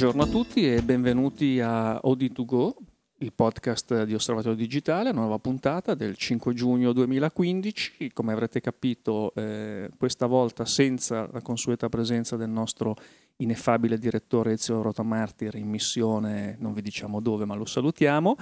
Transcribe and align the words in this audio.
Buongiorno 0.00 0.30
a 0.30 0.32
tutti 0.32 0.66
e 0.66 0.80
benvenuti 0.80 1.60
a 1.60 2.00
OD2Go, 2.02 2.72
il 3.18 3.34
podcast 3.34 4.04
di 4.04 4.14
Osservatorio 4.14 4.56
Digitale, 4.56 5.12
nuova 5.12 5.38
puntata 5.38 5.94
del 5.94 6.16
5 6.16 6.54
giugno 6.54 6.94
2015. 6.94 8.10
Come 8.14 8.32
avrete 8.32 8.62
capito, 8.62 9.30
eh, 9.34 9.90
questa 9.98 10.24
volta 10.24 10.64
senza 10.64 11.28
la 11.30 11.42
consueta 11.42 11.90
presenza 11.90 12.36
del 12.36 12.48
nostro 12.48 12.96
ineffabile 13.36 13.98
direttore 13.98 14.52
Ezio 14.52 14.80
Rotamartir 14.80 15.56
in 15.56 15.68
missione, 15.68 16.56
non 16.60 16.72
vi 16.72 16.80
diciamo 16.80 17.20
dove, 17.20 17.44
ma 17.44 17.54
lo 17.54 17.66
salutiamo 17.66 18.36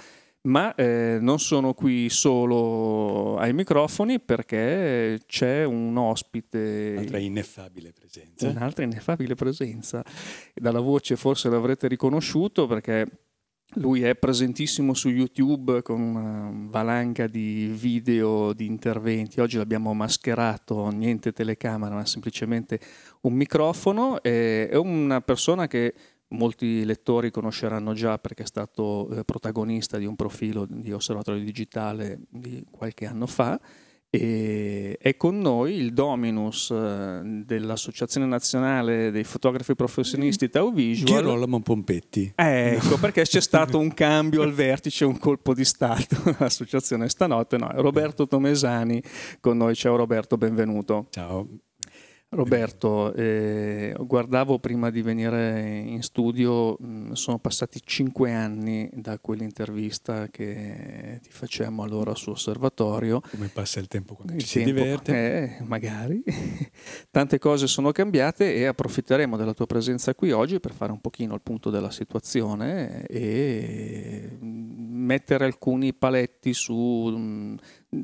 ma 0.48 0.74
eh, 0.74 1.18
non 1.20 1.38
sono 1.38 1.74
qui 1.74 2.08
solo 2.08 3.36
ai 3.36 3.52
microfoni 3.52 4.18
perché 4.18 5.20
c'è 5.26 5.64
un 5.64 5.96
ospite. 5.96 6.94
Un'altra 6.96 7.18
ineffabile 7.18 7.92
presenza. 7.92 8.48
Un'altra 8.48 8.84
ineffabile 8.84 9.34
presenza. 9.34 10.02
Dalla 10.54 10.80
voce 10.80 11.16
forse 11.16 11.50
l'avrete 11.50 11.86
riconosciuto 11.86 12.66
perché 12.66 13.06
lui 13.74 14.02
è 14.02 14.16
presentissimo 14.16 14.94
su 14.94 15.10
YouTube 15.10 15.82
con 15.82 16.00
una 16.00 16.50
valanga 16.70 17.26
di 17.26 17.66
video, 17.66 18.54
di 18.54 18.64
interventi. 18.64 19.40
Oggi 19.40 19.58
l'abbiamo 19.58 19.92
mascherato, 19.92 20.88
niente 20.88 21.32
telecamera, 21.32 21.94
ma 21.94 22.06
semplicemente 22.06 22.80
un 23.22 23.34
microfono. 23.34 24.22
È 24.22 24.70
una 24.72 25.20
persona 25.20 25.66
che 25.66 25.92
molti 26.28 26.84
lettori 26.84 27.30
conosceranno 27.30 27.92
già 27.92 28.18
perché 28.18 28.42
è 28.42 28.46
stato 28.46 29.08
eh, 29.10 29.24
protagonista 29.24 29.98
di 29.98 30.06
un 30.06 30.16
profilo 30.16 30.66
di 30.68 30.92
osservatorio 30.92 31.42
digitale 31.42 32.20
di 32.28 32.64
qualche 32.70 33.06
anno 33.06 33.26
fa. 33.26 33.60
E 34.10 34.96
è 34.98 35.18
con 35.18 35.38
noi 35.38 35.74
il 35.74 35.92
Dominus 35.92 36.70
eh, 36.70 37.20
dell'Associazione 37.44 38.26
Nazionale 38.26 39.10
dei 39.10 39.24
Fotografi 39.24 39.74
Professionisti 39.74 40.48
Tau 40.48 40.72
Visual. 40.72 41.20
Girolamo 41.20 41.60
Pompetti. 41.60 42.32
ecco, 42.34 42.96
perché 42.96 43.22
c'è 43.22 43.42
stato 43.42 43.78
un 43.78 43.92
cambio 43.92 44.40
al 44.40 44.52
vertice, 44.52 45.04
un 45.04 45.18
colpo 45.18 45.52
di 45.52 45.64
Stato. 45.64 46.16
L'associazione 46.38 47.10
stanotte, 47.10 47.58
no, 47.58 47.70
Roberto 47.74 48.26
Tomesani 48.26 49.02
con 49.40 49.58
noi. 49.58 49.74
Ciao 49.74 49.96
Roberto, 49.96 50.38
benvenuto. 50.38 51.08
Ciao. 51.10 51.46
Roberto, 52.30 53.14
eh, 53.14 53.94
guardavo 53.98 54.58
prima 54.58 54.90
di 54.90 55.00
venire 55.00 55.82
in 55.86 56.02
studio, 56.02 56.76
mh, 56.78 57.12
sono 57.12 57.38
passati 57.38 57.80
cinque 57.82 58.34
anni 58.34 58.86
da 58.92 59.18
quell'intervista 59.18 60.28
che 60.28 61.20
ti 61.22 61.30
facemmo 61.30 61.82
allora 61.82 62.14
su 62.14 62.28
Osservatorio. 62.28 63.22
Come 63.30 63.48
passa 63.50 63.80
il 63.80 63.88
tempo 63.88 64.14
quando 64.14 64.34
il 64.34 64.40
ci 64.40 64.58
tempo, 64.58 64.68
si 64.68 64.74
diverte? 64.74 65.12
Eh, 65.58 65.64
magari. 65.64 66.22
Tante 67.10 67.38
cose 67.38 67.66
sono 67.66 67.92
cambiate 67.92 68.54
e 68.54 68.66
approfitteremo 68.66 69.38
della 69.38 69.54
tua 69.54 69.66
presenza 69.66 70.14
qui 70.14 70.30
oggi 70.30 70.60
per 70.60 70.74
fare 70.74 70.92
un 70.92 71.00
pochino 71.00 71.34
il 71.34 71.40
punto 71.42 71.70
della 71.70 71.90
situazione 71.90 73.06
e 73.06 74.36
mettere 74.38 75.46
alcuni 75.46 75.94
paletti 75.94 76.52
su 76.52 76.74
mh, 76.74 77.56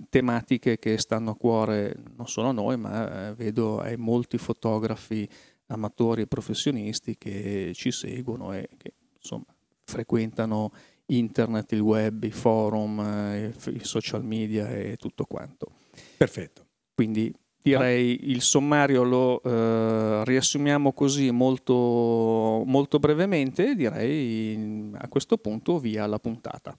tematiche 0.09 0.79
che 0.79 0.99
stanno 0.99 1.33
a 1.33 1.37
cuore 1.37 1.97
non 2.17 2.27
solo 2.27 2.49
a 2.49 2.53
noi, 2.53 2.77
ma 2.77 3.29
eh, 3.29 3.35
vedo 3.35 3.79
ai 3.79 3.97
molti 3.97 4.39
fotografi 4.39 5.29
amatori 5.67 6.23
e 6.23 6.27
professionisti 6.27 7.17
che 7.17 7.73
ci 7.75 7.91
seguono 7.91 8.53
e 8.53 8.69
che 8.77 8.93
insomma 9.17 9.47
frequentano 9.85 10.73
internet, 11.07 11.73
il 11.73 11.81
web, 11.81 12.23
i 12.25 12.31
forum, 12.31 13.01
eh, 13.01 13.55
i 13.71 13.85
social 13.85 14.25
media 14.25 14.71
e 14.71 14.97
tutto 14.97 15.25
quanto. 15.25 15.69
Perfetto. 16.17 16.67
Quindi 16.95 17.33
direi 17.63 18.31
il 18.31 18.43
sommario 18.43 19.03
lo 19.03 19.43
eh, 19.43 20.23
riassumiamo 20.25 20.93
così 20.93 21.31
molto, 21.31 22.63
molto 22.65 22.99
brevemente 22.99 23.75
direi 23.75 24.93
a 24.97 25.09
questo 25.09 25.37
punto 25.37 25.79
via 25.79 26.07
la 26.07 26.19
puntata. 26.19 26.77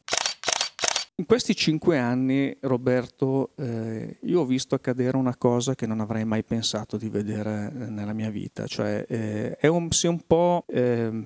In 1.18 1.26
questi 1.28 1.56
cinque 1.56 1.98
anni, 1.98 2.58
Roberto, 2.59 3.52
eh, 3.56 4.18
io 4.24 4.42
ho 4.42 4.46
visto 4.46 4.76
accadere 4.76 5.16
una 5.16 5.38
cosa 5.38 5.74
che 5.74 5.88
non 5.88 6.02
avrei 6.02 6.26
mai 6.26 6.44
pensato 6.44 6.98
di 6.98 7.08
vedere 7.08 7.72
eh, 7.74 7.86
nella 7.90 8.12
mia 8.12 8.30
vita, 8.30 8.68
cioè 8.68 9.06
eh, 9.08 9.56
è 9.56 9.68
un, 9.68 9.90
si 9.92 10.08
è 10.08 10.09
un 10.09 10.20
po' 10.28 10.66
eh, 10.68 11.25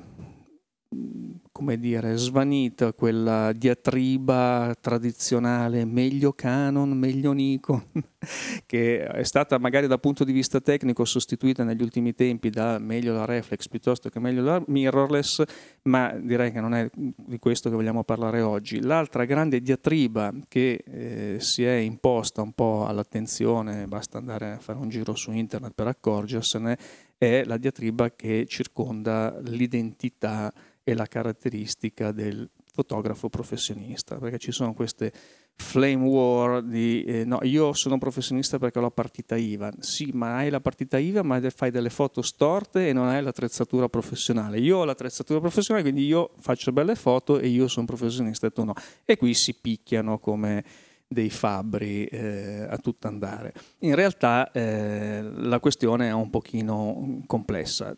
come 1.60 1.78
dire, 1.78 2.16
svanita 2.16 2.94
quella 2.94 3.52
diatriba 3.52 4.74
tradizionale 4.80 5.84
meglio 5.84 6.32
Canon, 6.32 6.90
meglio 6.98 7.34
Nikon, 7.34 7.84
che 8.66 9.06
è 9.06 9.24
stata 9.24 9.58
magari 9.58 9.86
dal 9.88 10.00
punto 10.00 10.24
di 10.24 10.32
vista 10.32 10.62
tecnico 10.62 11.04
sostituita 11.04 11.66
negli 11.66 11.82
ultimi 11.82 12.16
tempi 12.16 12.50
da 12.50 12.80
meglio 12.80 13.14
la 13.14 13.26
reflex 13.26 13.68
piuttosto 13.68 14.08
che 14.08 14.22
meglio 14.22 14.42
la 14.42 14.64
mirrorless, 14.68 15.44
ma 15.84 16.14
direi 16.14 16.54
che 16.54 16.62
non 16.62 16.74
è 16.74 16.90
di 16.94 17.40
questo 17.40 17.70
che 17.70 17.76
vogliamo 17.76 18.06
parlare 18.06 18.40
oggi. 18.40 18.82
L'altra 18.82 19.26
grande 19.26 19.60
diatriba 19.60 20.34
che 20.48 20.82
eh, 20.86 21.36
si 21.42 21.66
è 21.66 21.74
imposta 21.74 22.42
un 22.42 22.54
po' 22.54 22.86
all'attenzione, 22.86 23.86
basta 23.86 24.18
andare 24.18 24.52
a 24.52 24.60
fare 24.60 24.80
un 24.80 24.88
giro 24.88 25.14
su 25.14 25.34
internet 25.34 25.74
per 25.76 25.88
accorgersene, 25.88 26.78
è 27.18 27.44
la 27.44 27.58
diatriba 27.58 28.12
che 28.12 28.46
circonda 28.48 29.38
l'identità 29.42 30.54
e 30.90 30.96
la 30.96 31.06
caratteristica 31.06 32.12
del 32.12 32.50
fotografo 32.72 33.30
professionista, 33.30 34.18
perché 34.18 34.38
ci 34.38 34.52
sono 34.52 34.74
queste 34.74 35.12
flame 35.56 36.06
war 36.06 36.64
di 36.64 37.04
eh, 37.04 37.26
no, 37.26 37.40
io 37.44 37.74
sono 37.74 37.98
professionista 37.98 38.58
perché 38.58 38.80
ho 38.80 38.82
la 38.82 38.90
partita 38.90 39.36
IVA. 39.36 39.72
Sì, 39.80 40.12
ma 40.14 40.38
hai 40.38 40.50
la 40.50 40.62
partita 40.62 40.98
IVA, 40.98 41.22
ma 41.22 41.42
fai 41.50 41.70
delle 41.70 41.90
foto 41.90 42.22
storte 42.22 42.88
e 42.88 42.94
non 42.94 43.08
hai 43.08 43.22
l'attrezzatura 43.22 43.90
professionale. 43.90 44.60
Io 44.60 44.78
ho 44.78 44.86
l'attrezzatura 44.86 45.40
professionale, 45.40 45.84
quindi 45.84 46.06
io 46.08 46.32
faccio 46.40 46.72
belle 46.72 46.96
foto 46.96 47.38
e 47.38 47.48
io 47.48 47.68
sono 47.68 47.86
professionista 47.86 48.48
e 48.48 48.52
tu 48.52 48.64
no. 48.64 48.74
E 49.06 49.18
qui 49.18 49.34
si 49.34 49.54
picchiano 49.54 50.18
come 50.18 50.64
dei 51.12 51.32
fabbri 51.32 52.06
eh, 52.06 52.68
a 52.70 52.78
tutto 52.78 53.08
andare. 53.08 53.54
In 53.80 53.96
realtà 53.96 54.52
eh, 54.52 55.22
la 55.24 55.60
questione 55.60 56.10
è 56.10 56.14
un 56.14 56.30
pochino 56.30 57.24
complessa. 57.26 57.94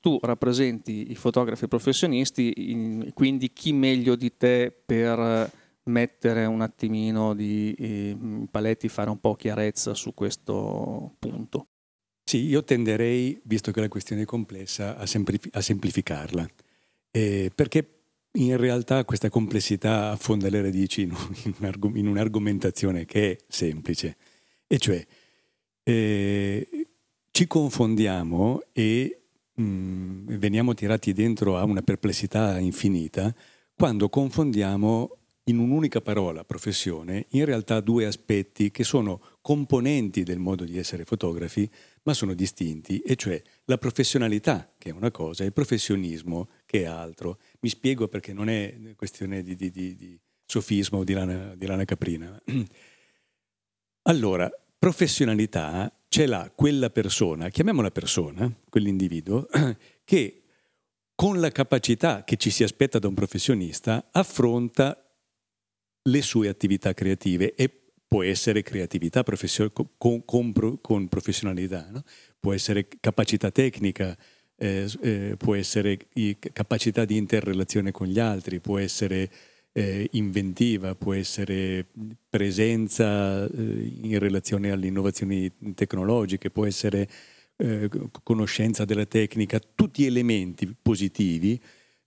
Tu 0.00 0.18
rappresenti 0.20 1.10
i 1.10 1.14
fotografi 1.14 1.66
professionisti, 1.66 2.52
in, 2.70 3.10
quindi 3.14 3.52
chi 3.54 3.72
meglio 3.72 4.16
di 4.16 4.36
te 4.36 4.70
per 4.84 5.50
mettere 5.84 6.44
un 6.44 6.60
attimino 6.60 7.34
di 7.34 7.74
eh, 7.78 8.16
paletti, 8.50 8.88
fare 8.88 9.08
un 9.08 9.18
po' 9.18 9.34
chiarezza 9.34 9.94
su 9.94 10.12
questo 10.12 11.14
punto? 11.18 11.68
Sì, 12.22 12.44
io 12.44 12.62
tenderei, 12.62 13.40
visto 13.44 13.72
che 13.72 13.80
la 13.80 13.88
questione 13.88 14.22
è 14.22 14.26
complessa, 14.26 14.96
a, 14.96 15.06
semplifi- 15.06 15.50
a 15.52 15.60
semplificarla. 15.62 16.46
Eh, 17.10 17.50
perché 17.54 18.01
in 18.32 18.56
realtà 18.56 19.04
questa 19.04 19.28
complessità 19.28 20.10
affonda 20.10 20.48
le 20.48 20.62
radici 20.62 21.02
in, 21.02 22.06
un'argomentazione 22.06 23.04
che 23.04 23.32
è 23.32 23.36
semplice, 23.48 24.16
e 24.66 24.78
cioè 24.78 25.04
eh, 25.82 26.68
ci 27.30 27.46
confondiamo 27.46 28.62
e 28.72 29.20
mh, 29.54 29.62
mm, 29.62 30.26
veniamo 30.36 30.74
tirati 30.74 31.12
dentro 31.12 31.58
a 31.58 31.64
una 31.64 31.82
perplessità 31.82 32.58
infinita 32.58 33.34
quando 33.74 34.08
confondiamo 34.08 35.16
in 35.46 35.58
un'unica 35.58 36.00
parola, 36.00 36.44
professione, 36.44 37.26
in 37.30 37.44
realtà 37.44 37.80
due 37.80 38.06
aspetti 38.06 38.70
che 38.70 38.84
sono 38.84 39.20
componenti 39.40 40.22
del 40.22 40.38
modo 40.38 40.64
di 40.64 40.78
essere 40.78 41.04
fotografi, 41.04 41.68
ma 42.04 42.14
sono 42.14 42.34
distinti, 42.34 43.00
e 43.00 43.16
cioè 43.16 43.40
la 43.64 43.78
professionalità, 43.78 44.72
che 44.76 44.90
è 44.90 44.92
una 44.92 45.10
cosa, 45.10 45.42
e 45.42 45.46
il 45.46 45.52
professionismo, 45.52 46.48
che 46.66 46.82
è 46.82 46.84
altro. 46.84 47.38
Mi 47.60 47.68
spiego 47.68 48.08
perché 48.08 48.32
non 48.32 48.48
è 48.48 48.76
questione 48.96 49.42
di, 49.42 49.54
di, 49.54 49.70
di, 49.70 49.94
di 49.94 50.18
sofismo 50.44 50.98
o 50.98 51.04
di 51.04 51.14
di 51.56 51.66
lana 51.66 51.84
caprina. 51.84 52.40
Allora, 54.04 54.50
professionalità 54.76 55.92
ce 56.08 56.26
l'ha 56.26 56.50
quella 56.52 56.90
persona, 56.90 57.50
chiamiamola 57.50 57.92
persona, 57.92 58.52
quell'individuo, 58.68 59.46
che 60.02 60.42
con 61.14 61.38
la 61.38 61.50
capacità 61.50 62.24
che 62.24 62.36
ci 62.36 62.50
si 62.50 62.64
aspetta 62.64 62.98
da 62.98 63.06
un 63.06 63.14
professionista 63.14 64.08
affronta 64.10 65.08
le 66.02 66.22
sue 66.22 66.48
attività 66.48 66.94
creative 66.94 67.54
e 67.54 67.81
può 68.12 68.22
essere 68.22 68.62
creatività 68.62 69.24
con, 69.96 70.22
con, 70.26 70.78
con, 70.82 71.08
professionalità, 71.08 71.88
no? 71.90 72.04
può 72.38 72.52
essere 72.52 72.86
capacità 73.00 73.50
tecnica, 73.50 74.14
eh, 74.56 74.86
eh, 75.00 75.34
può 75.38 75.54
essere 75.54 75.96
capacità 76.52 77.06
di 77.06 77.16
interrelazione 77.16 77.90
con 77.90 78.06
gli 78.06 78.18
altri, 78.18 78.60
può 78.60 78.76
essere 78.76 79.30
eh, 79.72 80.10
inventiva, 80.12 80.94
può 80.94 81.14
essere 81.14 81.86
presenza 82.28 83.46
eh, 83.46 83.48
in 84.02 84.18
relazione 84.18 84.70
alle 84.70 84.88
innovazioni 84.88 85.50
tecnologiche, 85.74 86.50
può 86.50 86.66
essere 86.66 87.08
eh, 87.56 87.88
conoscenza 88.22 88.84
della 88.84 89.06
tecnica, 89.06 89.58
tutti 89.74 90.04
elementi 90.04 90.70
positivi, 90.82 91.58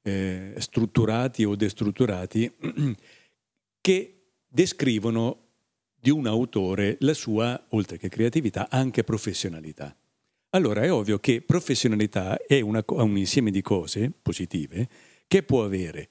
eh, 0.03 0.53
strutturati 0.59 1.43
o 1.45 1.55
destrutturati, 1.55 2.51
che 3.81 4.09
descrivono 4.47 5.44
di 6.05 6.11
un 6.11 6.27
autore 6.27 6.97
la 6.99 7.15
sua, 7.15 7.59
oltre 7.69 7.97
che 7.97 8.09
creatività, 8.09 8.67
anche 8.69 9.03
professionalità. 9.03 9.95
allora 10.51 10.83
è 10.83 10.91
ovvio 10.91 11.17
che 11.17 11.41
professionalità 11.41 12.37
è 12.45 12.61
una, 12.61 12.83
un 12.85 13.17
insieme 13.17 13.49
di 13.49 13.63
cose 13.63 14.11
positive 14.21 14.87
che 15.25 15.41
può 15.41 15.63
avere 15.63 16.07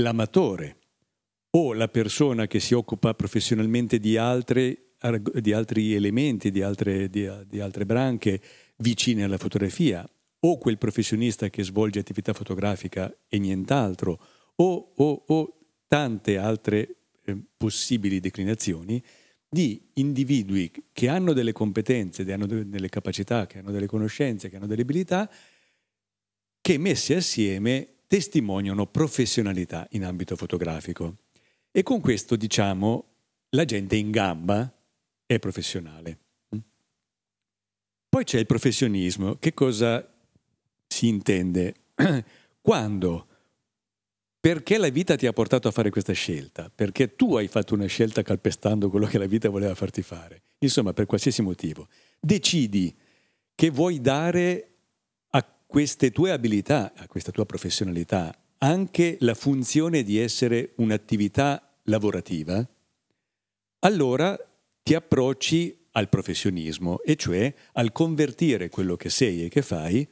l'amatore 0.00 0.76
o 1.50 1.74
la 1.74 1.88
persona 1.88 2.46
che 2.46 2.60
si 2.60 2.72
occupa 2.72 3.12
professionalmente 3.12 3.98
di, 3.98 4.16
altre, 4.16 4.94
di 5.34 5.52
altri 5.52 5.92
elementi, 5.94 6.50
di 6.50 6.62
altre, 6.62 7.10
di, 7.10 7.30
di 7.46 7.60
altre 7.60 7.84
branche 7.84 8.40
vicine 8.76 9.24
alla 9.24 9.36
fotografia, 9.36 10.08
o 10.40 10.56
quel 10.56 10.78
professionista 10.78 11.50
che 11.50 11.62
svolge 11.62 11.98
attività 11.98 12.32
fotografica 12.32 13.14
e 13.28 13.38
nient'altro, 13.38 14.18
o, 14.56 14.92
o, 14.96 15.24
o 15.26 15.58
tante 15.86 16.38
altre 16.38 17.03
eh, 17.24 17.36
possibili 17.56 18.20
declinazioni 18.20 19.02
di 19.48 19.80
individui 19.94 20.70
che 20.92 21.08
hanno 21.08 21.32
delle 21.32 21.52
competenze, 21.52 22.24
che 22.24 22.32
hanno 22.32 22.46
delle 22.46 22.88
capacità, 22.88 23.46
che 23.46 23.58
hanno 23.58 23.70
delle 23.70 23.86
conoscenze, 23.86 24.48
che 24.48 24.56
hanno 24.56 24.66
delle 24.66 24.82
abilità, 24.82 25.30
che 26.60 26.78
messe 26.78 27.14
assieme 27.14 27.88
testimoniano 28.06 28.86
professionalità 28.86 29.86
in 29.90 30.04
ambito 30.04 30.34
fotografico. 30.34 31.18
E 31.70 31.82
con 31.82 32.00
questo 32.00 32.36
diciamo 32.36 33.04
la 33.50 33.64
gente 33.64 33.96
in 33.96 34.10
gamba 34.10 34.72
è 35.26 35.38
professionale. 35.38 36.18
Poi 38.08 38.24
c'è 38.24 38.38
il 38.38 38.46
professionismo. 38.46 39.36
Che 39.36 39.54
cosa 39.54 40.08
si 40.86 41.08
intende? 41.08 41.74
Quando, 42.60 43.26
perché 44.44 44.76
la 44.76 44.90
vita 44.90 45.16
ti 45.16 45.26
ha 45.26 45.32
portato 45.32 45.68
a 45.68 45.70
fare 45.70 45.88
questa 45.88 46.12
scelta? 46.12 46.70
Perché 46.72 47.16
tu 47.16 47.34
hai 47.36 47.48
fatto 47.48 47.72
una 47.72 47.86
scelta 47.86 48.20
calpestando 48.20 48.90
quello 48.90 49.06
che 49.06 49.16
la 49.16 49.24
vita 49.24 49.48
voleva 49.48 49.74
farti 49.74 50.02
fare. 50.02 50.42
Insomma, 50.58 50.92
per 50.92 51.06
qualsiasi 51.06 51.40
motivo. 51.40 51.88
Decidi 52.20 52.94
che 53.54 53.70
vuoi 53.70 54.02
dare 54.02 54.72
a 55.30 55.42
queste 55.66 56.10
tue 56.10 56.30
abilità, 56.30 56.92
a 56.94 57.06
questa 57.06 57.32
tua 57.32 57.46
professionalità, 57.46 58.38
anche 58.58 59.16
la 59.20 59.32
funzione 59.32 60.02
di 60.02 60.18
essere 60.18 60.72
un'attività 60.76 61.78
lavorativa, 61.84 62.68
allora 63.78 64.38
ti 64.82 64.92
approcci 64.92 65.86
al 65.92 66.10
professionismo, 66.10 67.00
e 67.00 67.16
cioè 67.16 67.50
al 67.72 67.92
convertire 67.92 68.68
quello 68.68 68.96
che 68.96 69.08
sei 69.08 69.46
e 69.46 69.48
che 69.48 69.62
fai 69.62 70.06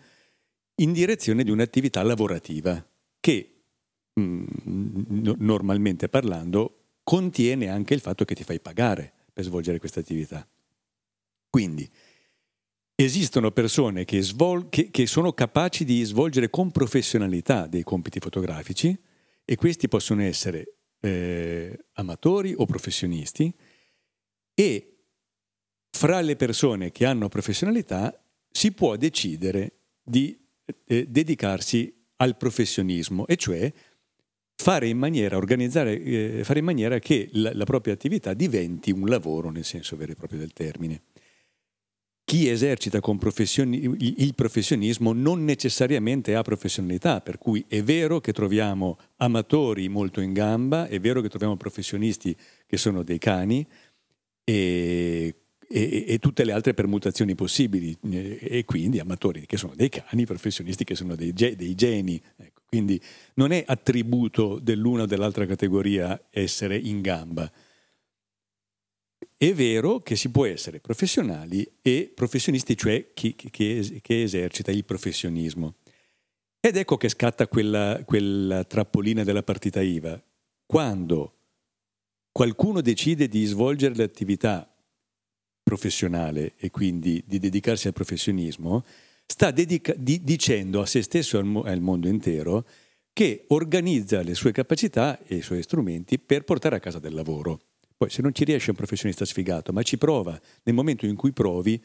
in 0.77 0.95
direzione 0.95 1.45
di 1.45 1.51
un'attività 1.51 2.03
lavorativa 2.03 2.83
che 3.21 3.52
mm, 4.19 4.45
normalmente 5.39 6.09
parlando 6.09 6.77
contiene 7.03 7.69
anche 7.69 7.95
il 7.95 8.01
fatto 8.01 8.25
che 8.25 8.35
ti 8.35 8.45
fai 8.45 8.61
pagare 8.61 9.13
per 9.33 9.45
svolgere 9.45 9.79
questa 9.79 10.01
attività. 10.01 10.47
Quindi 11.49 11.89
esistono 12.95 13.51
persone 13.51 14.05
che, 14.05 14.23
svol- 14.23 14.69
che, 14.69 14.91
che 14.91 15.07
sono 15.07 15.33
capaci 15.33 15.85
di 15.85 16.03
svolgere 16.05 16.51
con 16.51 16.71
professionalità 16.71 17.67
dei 17.67 17.83
compiti 17.83 18.21
fotografici 18.21 18.97
e 19.45 19.57
questi 19.57 19.89
possono 19.89 20.23
essere 20.23 20.77
eh, 21.01 21.87
amatori 21.95 22.55
o 22.57 22.65
professionisti 22.65 23.53
e 24.55 24.93
fra 25.91 26.21
le 26.21 26.37
persone 26.37 26.91
che 26.91 27.05
hanno 27.05 27.29
professionalità 27.29 28.17
si 28.51 28.73
può 28.73 28.97
decidere 28.97 29.73
di 30.03 30.39
eh, 30.87 31.07
dedicarsi 31.09 31.93
al 32.17 32.37
professionismo, 32.37 33.27
e 33.27 33.37
cioè 33.37 33.73
fare 34.63 34.87
in 34.87 34.97
maniera, 34.97 35.39
eh, 35.41 36.41
fare 36.45 36.59
in 36.61 36.65
maniera 36.65 37.01
che 37.01 37.29
la, 37.33 37.51
la, 37.53 37.65
propria 37.65 37.93
attività 37.93 38.33
diventi 38.33 38.93
un 38.93 39.09
lavoro 39.09 39.51
nel 39.51 39.65
senso 39.65 39.97
vero 39.97 40.13
e 40.13 40.15
proprio 40.15 40.39
del 40.39 40.53
termine. 40.53 41.03
Chi 42.25 42.49
esercita 42.49 43.01
professioni, 43.01 43.97
il 43.99 44.35
professionismo 44.35 45.13
non 45.13 45.45
necessariamente 45.45 46.37
ha 46.37 46.43
professionalità, 46.43 47.21
per 47.21 47.37
cui 47.37 47.65
è 47.67 47.83
vero 47.83 48.21
che 48.21 48.33
troviamo 48.33 48.97
amatori 49.17 49.89
molto 49.89 50.21
in 50.21 50.33
gamba, 50.33 50.87
è 50.87 51.01
vero 51.01 51.21
che 51.21 51.29
troviamo 51.29 51.57
professionisti 51.57 52.35
che 52.65 52.77
sono 52.77 53.03
dei 53.03 53.19
cani, 53.19 53.67
e 54.45 55.35
e, 55.75 56.05
e, 56.07 56.19
tutte 56.19 56.45
le 56.45 56.53
altre 56.53 56.75
permutazioni 56.75 57.35
possibili 57.35 57.97
e 58.03 58.63
quindi 58.67 58.99
amatori 58.99 59.47
che 59.47 59.57
sono 59.57 59.73
dei 59.75 59.89
cani, 59.89 60.27
professionisti 60.27 60.85
che 60.85 60.95
sono 60.95 61.15
dei, 61.15 61.33
dei 61.33 61.75
geni. 61.75 62.21
Ecco. 62.37 62.62
Quindi 62.73 62.99
non 63.35 63.53
è 63.53 63.63
attributo 63.67 64.59
dell'una 64.59 65.03
o 65.03 65.07
dell'altra 65.07 65.45
categoria 65.45 66.19
essere 66.31 66.75
in 66.75 67.03
gamba. 67.03 67.53
È 69.37 69.53
vero 69.53 70.01
che 70.01 70.17
si 70.17 70.31
può 70.31 70.47
essere 70.47 70.81
professionali 70.81 71.71
e 71.83 72.11
professionisti, 72.15 72.75
cioè 72.75 73.13
chi, 73.13 73.35
chi, 73.35 74.01
che 74.01 74.23
esercita 74.23 74.71
il 74.71 74.87
professionismo. 74.87 75.75
Ed 76.61 76.77
ecco 76.79 76.97
che 76.97 77.11
scatta 77.11 77.47
quella, 77.47 78.03
quella 78.07 78.65
trappolina 78.65 79.23
della 79.23 79.43
partita 79.43 79.83
IVA. 79.83 80.19
Quando 80.65 81.35
qualcuno 82.33 82.81
decide 82.81 83.29
di 83.29 83.45
svolgere 83.45 83.97
l'attività 83.97 84.67
professionale 85.63 86.55
e 86.57 86.71
quindi 86.71 87.23
di 87.27 87.39
dedicarsi 87.39 87.87
al 87.87 87.93
professionismo, 87.93 88.83
sta 89.27 89.51
dedica- 89.51 89.95
di- 89.97 90.23
dicendo 90.23 90.81
a 90.81 90.87
se 90.87 91.03
stesso 91.03 91.37
e 91.37 91.41
al, 91.41 91.47
mo- 91.47 91.63
al 91.63 91.81
mondo 91.81 92.09
intero 92.09 92.67
che 93.13 93.45
organizza 93.49 94.23
le 94.23 94.35
sue 94.35 94.53
capacità 94.53 95.19
e 95.25 95.37
i 95.37 95.43
suoi 95.43 95.63
strumenti 95.63 96.19
per 96.19 96.45
portare 96.45 96.77
a 96.77 96.81
casa 96.81 96.99
del 96.99 97.15
lavoro. 97.15 97.61
Poi 97.97 98.11
se 98.11 98.23
non 98.23 98.35
ci 98.35 98.45
riesce 98.45 98.71
un 98.71 98.77
professionista 98.77 99.25
sfigato, 99.25 99.73
ma 99.73 99.83
ci 99.83 99.97
prova. 99.97 100.41
Nel 100.65 100.75
momento 100.75 101.07
in 101.07 101.15
cui 101.15 101.33
provi, 101.33 101.81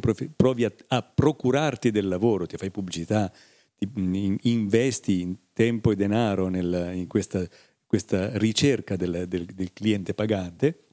profe- 0.00 0.30
provi 0.34 0.64
a, 0.64 0.72
a, 0.88 1.02
procurarti 1.02 1.90
del 1.90 2.08
lavoro, 2.08 2.46
ti 2.46 2.56
fai 2.56 2.70
pubblicità, 2.70 3.30
ti, 3.76 3.86
in, 3.96 4.36
investi 4.40 5.20
in 5.20 5.36
tempo 5.52 5.90
e 5.90 5.96
denaro 5.96 6.48
nel, 6.48 6.92
in 6.94 7.06
questa, 7.08 7.46
questa 7.84 8.38
ricerca 8.38 8.96
del, 8.96 9.26
del, 9.28 9.44
del 9.44 9.72
cliente 9.74 10.14
pagante, 10.14 10.86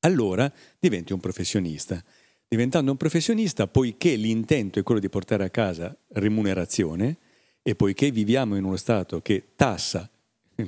allora 0.00 0.50
diventi 0.78 1.12
un 1.12 1.20
professionista. 1.20 2.02
Diventando 2.52 2.90
un 2.90 2.98
professionista, 2.98 3.66
poiché 3.66 4.14
l'intento 4.14 4.78
è 4.78 4.82
quello 4.82 5.00
di 5.00 5.08
portare 5.08 5.42
a 5.42 5.48
casa 5.48 5.96
remunerazione 6.08 7.16
e 7.62 7.74
poiché 7.74 8.10
viviamo 8.10 8.56
in 8.56 8.64
uno 8.64 8.76
Stato 8.76 9.22
che 9.22 9.52
tassa 9.56 10.06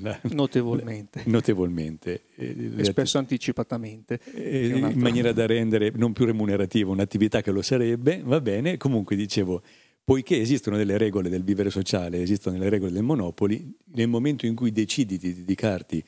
la, 0.00 0.18
notevolmente, 0.30 1.24
notevolmente 1.28 2.22
eh, 2.36 2.70
e 2.78 2.84
spesso 2.84 3.18
anticipatamente, 3.18 4.18
eh, 4.32 4.68
in 4.68 4.98
maniera 4.98 5.32
da 5.32 5.44
rendere 5.44 5.92
non 5.94 6.14
più 6.14 6.24
remunerativa 6.24 6.90
un'attività 6.90 7.42
che 7.42 7.50
lo 7.50 7.60
sarebbe, 7.60 8.22
va 8.24 8.40
bene, 8.40 8.78
comunque 8.78 9.14
dicevo, 9.14 9.60
poiché 10.02 10.40
esistono 10.40 10.78
delle 10.78 10.96
regole 10.96 11.28
del 11.28 11.44
vivere 11.44 11.68
sociale, 11.68 12.22
esistono 12.22 12.56
delle 12.56 12.70
regole 12.70 12.92
del 12.92 13.02
monopoli, 13.02 13.76
nel 13.92 14.08
momento 14.08 14.46
in 14.46 14.54
cui 14.54 14.72
decidi 14.72 15.18
di 15.18 15.34
dedicarti 15.34 16.02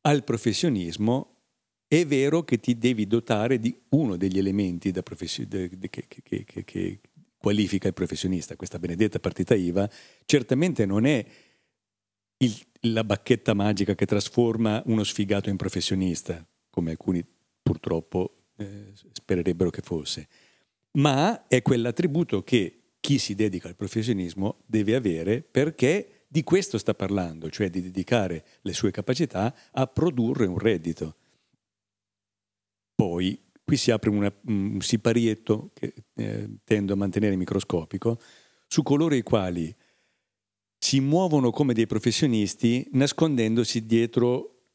al 0.00 0.24
professionismo, 0.24 1.31
è 1.94 2.06
vero 2.06 2.42
che 2.42 2.58
ti 2.58 2.78
devi 2.78 3.06
dotare 3.06 3.58
di 3.58 3.78
uno 3.90 4.16
degli 4.16 4.38
elementi 4.38 4.90
professio- 5.02 5.46
de- 5.46 5.68
de- 5.76 5.90
che, 5.90 6.06
che, 6.08 6.42
che, 6.46 6.64
che 6.64 7.00
qualifica 7.36 7.86
il 7.86 7.92
professionista, 7.92 8.56
questa 8.56 8.78
benedetta 8.78 9.18
partita 9.18 9.54
IVA, 9.54 9.90
certamente 10.24 10.86
non 10.86 11.04
è 11.04 11.22
il, 12.38 12.58
la 12.88 13.04
bacchetta 13.04 13.52
magica 13.52 13.94
che 13.94 14.06
trasforma 14.06 14.82
uno 14.86 15.04
sfigato 15.04 15.50
in 15.50 15.58
professionista, 15.58 16.42
come 16.70 16.92
alcuni 16.92 17.22
purtroppo 17.62 18.44
eh, 18.56 18.92
spererebbero 19.12 19.68
che 19.68 19.82
fosse, 19.82 20.28
ma 20.92 21.46
è 21.46 21.60
quell'attributo 21.60 22.42
che 22.42 22.94
chi 23.00 23.18
si 23.18 23.34
dedica 23.34 23.68
al 23.68 23.76
professionismo 23.76 24.62
deve 24.64 24.94
avere 24.94 25.42
perché 25.42 26.24
di 26.26 26.42
questo 26.42 26.78
sta 26.78 26.94
parlando, 26.94 27.50
cioè 27.50 27.68
di 27.68 27.82
dedicare 27.82 28.46
le 28.62 28.72
sue 28.72 28.90
capacità 28.90 29.54
a 29.72 29.86
produrre 29.86 30.46
un 30.46 30.56
reddito. 30.56 31.16
Poi 33.02 33.36
qui 33.64 33.76
si 33.76 33.90
apre 33.90 34.10
una, 34.10 34.32
un 34.46 34.80
siparietto 34.80 35.70
che 35.74 35.92
eh, 36.14 36.48
tendo 36.62 36.92
a 36.92 36.96
mantenere 36.96 37.34
microscopico 37.34 38.20
su 38.68 38.84
coloro 38.84 39.16
i 39.16 39.22
quali 39.22 39.74
si 40.78 41.00
muovono 41.00 41.50
come 41.50 41.74
dei 41.74 41.88
professionisti 41.88 42.86
nascondendosi 42.92 43.86
dietro 43.86 44.66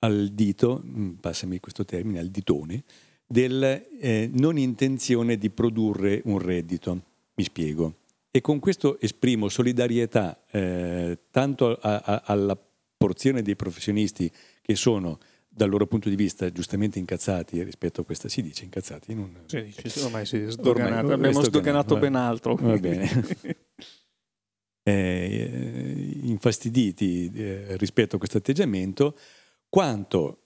al 0.00 0.30
dito, 0.32 0.82
mm, 0.84 1.12
passami 1.20 1.60
questo 1.60 1.84
termine, 1.84 2.18
al 2.18 2.30
ditone, 2.30 2.82
del 3.24 3.62
eh, 4.00 4.30
non 4.32 4.58
intenzione 4.58 5.38
di 5.38 5.50
produrre 5.50 6.22
un 6.24 6.40
reddito. 6.40 7.02
Mi 7.34 7.44
spiego. 7.44 7.98
E 8.32 8.40
con 8.40 8.58
questo 8.58 8.98
esprimo 8.98 9.48
solidarietà 9.48 10.42
eh, 10.50 11.16
tanto 11.30 11.76
a, 11.76 12.02
a, 12.04 12.22
alla 12.24 12.58
porzione 12.96 13.42
dei 13.42 13.54
professionisti 13.54 14.28
che 14.60 14.74
sono 14.74 15.20
dal 15.56 15.70
loro 15.70 15.86
punto 15.86 16.10
di 16.10 16.16
vista 16.16 16.52
giustamente 16.52 16.98
incazzati 16.98 17.62
rispetto 17.62 18.02
a 18.02 18.04
questa 18.04 18.28
si 18.28 18.42
dice 18.42 18.64
incazzati 18.64 19.14
non... 19.14 19.44
sì, 19.46 19.72
sì, 19.86 20.00
ormai 20.00 20.26
si 20.26 20.36
è 20.36 20.50
sdoganato 20.50 21.06
ormai, 21.06 21.14
abbiamo 21.14 21.42
sdoganato 21.42 21.96
ben 21.96 22.14
altro 22.14 22.54
va 22.54 22.76
bene. 22.76 23.08
Eh, 24.88 26.20
infastiditi 26.22 27.28
eh, 27.34 27.76
rispetto 27.76 28.14
a 28.14 28.18
questo 28.20 28.38
atteggiamento 28.38 29.18
quanto 29.68 30.42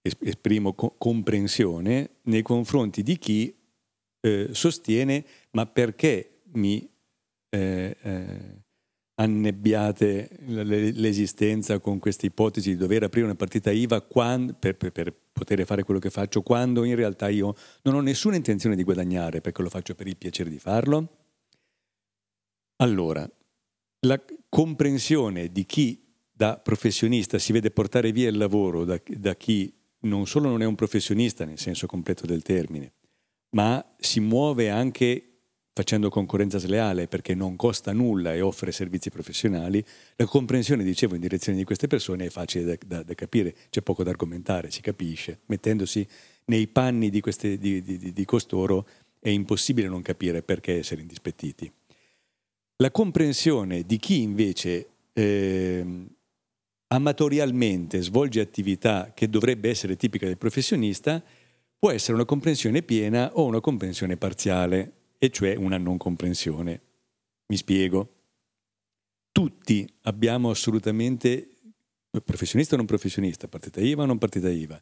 esprimo 0.00 0.74
co- 0.74 0.94
comprensione 0.96 2.18
nei 2.22 2.42
confronti 2.42 3.02
di 3.02 3.18
chi 3.18 3.52
eh, 4.20 4.50
sostiene, 4.52 5.24
ma 5.50 5.66
perché 5.66 6.42
mi 6.52 6.88
eh, 7.48 7.96
eh, 8.00 8.62
annebbiate 9.20 10.30
l'esistenza 10.46 11.78
con 11.78 11.98
questa 11.98 12.24
ipotesi 12.24 12.70
di 12.70 12.76
dover 12.76 13.02
aprire 13.02 13.26
una 13.26 13.34
partita 13.34 13.70
IVA 13.70 14.00
quando, 14.00 14.54
per, 14.58 14.76
per, 14.76 14.92
per, 14.92 15.14
poter 15.30 15.64
fare 15.66 15.82
quello 15.82 16.00
che 16.00 16.08
faccio, 16.08 16.40
quando 16.40 16.84
in 16.84 16.96
realtà 16.96 17.28
io 17.28 17.54
non 17.82 17.94
ho 17.94 18.00
nessuna 18.00 18.36
intenzione 18.36 18.76
di 18.76 18.82
guadagnare 18.82 19.42
perché 19.42 19.60
lo 19.60 19.68
faccio 19.68 19.94
per 19.94 20.06
il 20.06 20.16
piacere 20.16 20.48
di 20.48 20.58
farlo? 20.58 21.08
Allora, 22.76 23.30
la 24.06 24.22
comprensione 24.48 25.52
di 25.52 25.66
chi 25.66 26.02
da 26.32 26.56
professionista 26.56 27.38
si 27.38 27.52
vede 27.52 27.70
portare 27.70 28.12
via 28.12 28.30
il 28.30 28.38
lavoro 28.38 28.86
da, 28.86 28.98
da 29.06 29.36
chi 29.36 29.70
non 30.00 30.26
solo 30.26 30.48
non 30.48 30.62
è 30.62 30.64
un 30.64 30.74
professionista 30.74 31.44
nel 31.44 31.58
senso 31.58 31.86
completo 31.86 32.24
del 32.24 32.40
termine, 32.40 32.94
ma 33.50 33.84
si 33.98 34.20
muove 34.20 34.70
anche 34.70 35.29
facendo 35.72 36.10
concorrenza 36.10 36.58
sleale 36.58 37.06
perché 37.06 37.34
non 37.34 37.56
costa 37.56 37.92
nulla 37.92 38.34
e 38.34 38.40
offre 38.40 38.72
servizi 38.72 39.10
professionali, 39.10 39.84
la 40.16 40.26
comprensione, 40.26 40.84
dicevo, 40.84 41.14
in 41.14 41.20
direzione 41.20 41.58
di 41.58 41.64
queste 41.64 41.86
persone 41.86 42.26
è 42.26 42.30
facile 42.30 42.64
da, 42.64 42.76
da, 42.84 43.02
da 43.02 43.14
capire, 43.14 43.54
c'è 43.70 43.80
poco 43.80 44.02
da 44.02 44.10
argomentare, 44.10 44.70
si 44.70 44.80
capisce. 44.80 45.40
Mettendosi 45.46 46.06
nei 46.46 46.66
panni 46.66 47.10
di, 47.10 47.20
queste, 47.20 47.58
di, 47.58 47.82
di, 47.82 48.12
di 48.12 48.24
costoro 48.24 48.86
è 49.18 49.28
impossibile 49.28 49.88
non 49.88 50.02
capire 50.02 50.42
perché 50.42 50.78
essere 50.78 51.02
indispettiti. 51.02 51.70
La 52.76 52.90
comprensione 52.90 53.82
di 53.82 53.98
chi 53.98 54.22
invece 54.22 54.88
eh, 55.12 56.06
amatorialmente 56.88 58.00
svolge 58.00 58.40
attività 58.40 59.12
che 59.14 59.28
dovrebbe 59.28 59.68
essere 59.68 59.96
tipica 59.96 60.26
del 60.26 60.38
professionista 60.38 61.22
può 61.78 61.90
essere 61.90 62.14
una 62.14 62.24
comprensione 62.24 62.82
piena 62.82 63.34
o 63.34 63.44
una 63.44 63.60
comprensione 63.60 64.16
parziale 64.16 64.92
e 65.22 65.30
cioè 65.30 65.54
una 65.54 65.76
non 65.76 65.98
comprensione. 65.98 66.80
Mi 67.48 67.56
spiego. 67.58 68.14
Tutti 69.30 69.86
abbiamo 70.02 70.48
assolutamente, 70.48 71.56
professionista 72.24 72.74
o 72.74 72.78
non 72.78 72.86
professionista, 72.86 73.46
partita 73.46 73.80
IVA 73.80 74.04
o 74.04 74.06
non 74.06 74.16
partita 74.16 74.48
IVA, 74.48 74.80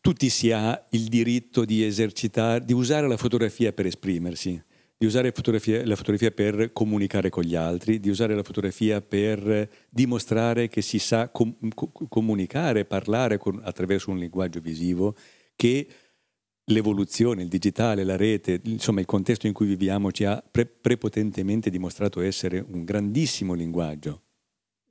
tutti 0.00 0.30
si 0.30 0.50
ha 0.52 0.86
il 0.90 1.04
diritto 1.08 1.66
di 1.66 1.84
esercitare, 1.84 2.64
di 2.64 2.72
usare 2.72 3.06
la 3.06 3.18
fotografia 3.18 3.72
per 3.72 3.86
esprimersi, 3.86 4.60
di 4.96 5.04
usare 5.04 5.32
fotografia, 5.32 5.86
la 5.86 5.96
fotografia 5.96 6.30
per 6.30 6.72
comunicare 6.72 7.28
con 7.28 7.44
gli 7.44 7.54
altri, 7.54 8.00
di 8.00 8.08
usare 8.08 8.34
la 8.34 8.42
fotografia 8.42 9.02
per 9.02 9.68
dimostrare 9.90 10.68
che 10.68 10.80
si 10.80 10.98
sa 10.98 11.28
com- 11.28 11.54
comunicare, 12.08 12.86
parlare 12.86 13.36
con, 13.36 13.60
attraverso 13.62 14.10
un 14.10 14.18
linguaggio 14.18 14.60
visivo 14.60 15.14
che 15.56 15.86
l'evoluzione, 16.66 17.42
il 17.42 17.48
digitale, 17.48 18.04
la 18.04 18.16
rete, 18.16 18.60
insomma 18.64 19.00
il 19.00 19.06
contesto 19.06 19.46
in 19.46 19.52
cui 19.52 19.66
viviamo 19.66 20.10
ci 20.12 20.24
ha 20.24 20.42
pre- 20.48 20.66
prepotentemente 20.66 21.70
dimostrato 21.70 22.20
essere 22.20 22.64
un 22.66 22.84
grandissimo 22.84 23.54
linguaggio 23.54 24.22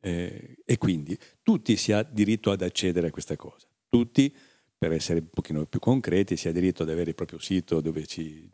eh, 0.01 0.57
e 0.65 0.77
quindi 0.77 1.17
tutti 1.41 1.75
si 1.77 1.91
ha 1.91 2.03
diritto 2.03 2.51
ad 2.51 2.61
accedere 2.61 3.07
a 3.07 3.11
questa 3.11 3.35
cosa. 3.35 3.67
Tutti, 3.89 4.33
per 4.77 4.91
essere 4.91 5.19
un 5.19 5.29
pochino 5.29 5.65
più 5.65 5.79
concreti, 5.79 6.35
si 6.35 6.47
ha 6.47 6.51
diritto 6.51 6.83
ad 6.83 6.89
avere 6.89 7.11
il 7.11 7.15
proprio 7.15 7.39
sito 7.39 7.81
dove 7.81 8.05
ci, 8.05 8.49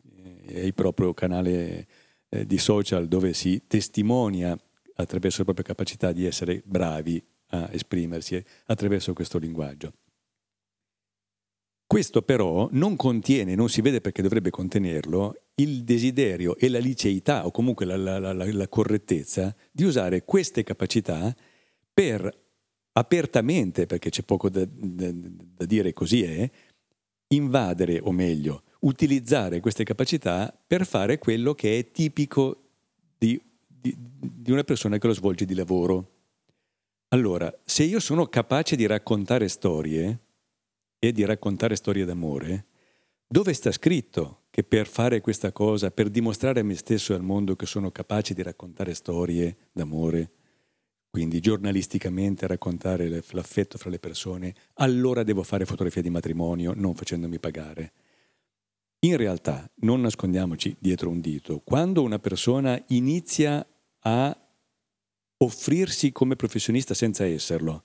eh, 0.46 0.64
il 0.64 0.74
proprio 0.74 1.12
canale 1.12 1.86
eh, 2.28 2.46
di 2.46 2.58
social 2.58 3.08
dove 3.08 3.34
si 3.34 3.62
testimonia 3.66 4.58
attraverso 4.94 5.38
la 5.38 5.44
propria 5.44 5.64
capacità 5.64 6.12
di 6.12 6.24
essere 6.24 6.62
bravi 6.64 7.22
a 7.48 7.68
esprimersi 7.72 8.42
attraverso 8.66 9.12
questo 9.12 9.38
linguaggio. 9.38 9.92
Questo 11.90 12.22
però 12.22 12.68
non 12.70 12.94
contiene, 12.94 13.56
non 13.56 13.68
si 13.68 13.80
vede 13.80 14.00
perché 14.00 14.22
dovrebbe 14.22 14.50
contenerlo, 14.50 15.34
il 15.56 15.82
desiderio 15.82 16.56
e 16.56 16.68
la 16.68 16.78
liceità 16.78 17.44
o 17.44 17.50
comunque 17.50 17.84
la, 17.84 17.96
la, 17.96 18.20
la, 18.20 18.32
la 18.32 18.68
correttezza 18.68 19.52
di 19.72 19.82
usare 19.82 20.22
queste 20.24 20.62
capacità 20.62 21.34
per 21.92 22.32
apertamente, 22.92 23.86
perché 23.86 24.08
c'è 24.08 24.22
poco 24.22 24.48
da, 24.48 24.64
da, 24.64 25.10
da 25.12 25.64
dire 25.64 25.92
così 25.92 26.22
è, 26.22 26.48
invadere 27.34 27.98
o 27.98 28.12
meglio, 28.12 28.62
utilizzare 28.82 29.58
queste 29.58 29.82
capacità 29.82 30.56
per 30.64 30.86
fare 30.86 31.18
quello 31.18 31.54
che 31.56 31.76
è 31.76 31.90
tipico 31.90 32.68
di, 33.18 33.36
di, 33.66 33.92
di 33.96 34.52
una 34.52 34.62
persona 34.62 34.96
che 34.98 35.08
lo 35.08 35.12
svolge 35.12 35.44
di 35.44 35.56
lavoro. 35.56 36.08
Allora, 37.08 37.52
se 37.64 37.82
io 37.82 37.98
sono 37.98 38.26
capace 38.26 38.76
di 38.76 38.86
raccontare 38.86 39.48
storie, 39.48 40.20
e 41.00 41.10
di 41.10 41.24
raccontare 41.24 41.74
storie 41.74 42.04
d'amore, 42.04 42.66
dove 43.26 43.52
sta 43.54 43.72
scritto 43.72 44.42
che 44.50 44.62
per 44.62 44.86
fare 44.86 45.20
questa 45.20 45.50
cosa, 45.50 45.90
per 45.90 46.10
dimostrare 46.10 46.60
a 46.60 46.62
me 46.62 46.74
stesso 46.74 47.12
e 47.12 47.16
al 47.16 47.22
mondo 47.22 47.56
che 47.56 47.66
sono 47.66 47.90
capace 47.90 48.34
di 48.34 48.42
raccontare 48.42 48.94
storie 48.94 49.56
d'amore, 49.72 50.30
quindi 51.08 51.40
giornalisticamente 51.40 52.46
raccontare 52.46 53.08
l'affetto 53.30 53.78
fra 53.78 53.90
le 53.90 53.98
persone, 53.98 54.54
allora 54.74 55.24
devo 55.24 55.42
fare 55.42 55.64
fotografia 55.64 56.02
di 56.02 56.10
matrimonio 56.10 56.72
non 56.76 56.94
facendomi 56.94 57.40
pagare. 57.40 57.92
In 59.00 59.16
realtà, 59.16 59.68
non 59.76 60.02
nascondiamoci 60.02 60.76
dietro 60.78 61.08
un 61.08 61.20
dito, 61.20 61.60
quando 61.64 62.02
una 62.02 62.18
persona 62.18 62.80
inizia 62.88 63.66
a 64.00 64.36
offrirsi 65.38 66.12
come 66.12 66.36
professionista 66.36 66.92
senza 66.92 67.24
esserlo, 67.24 67.84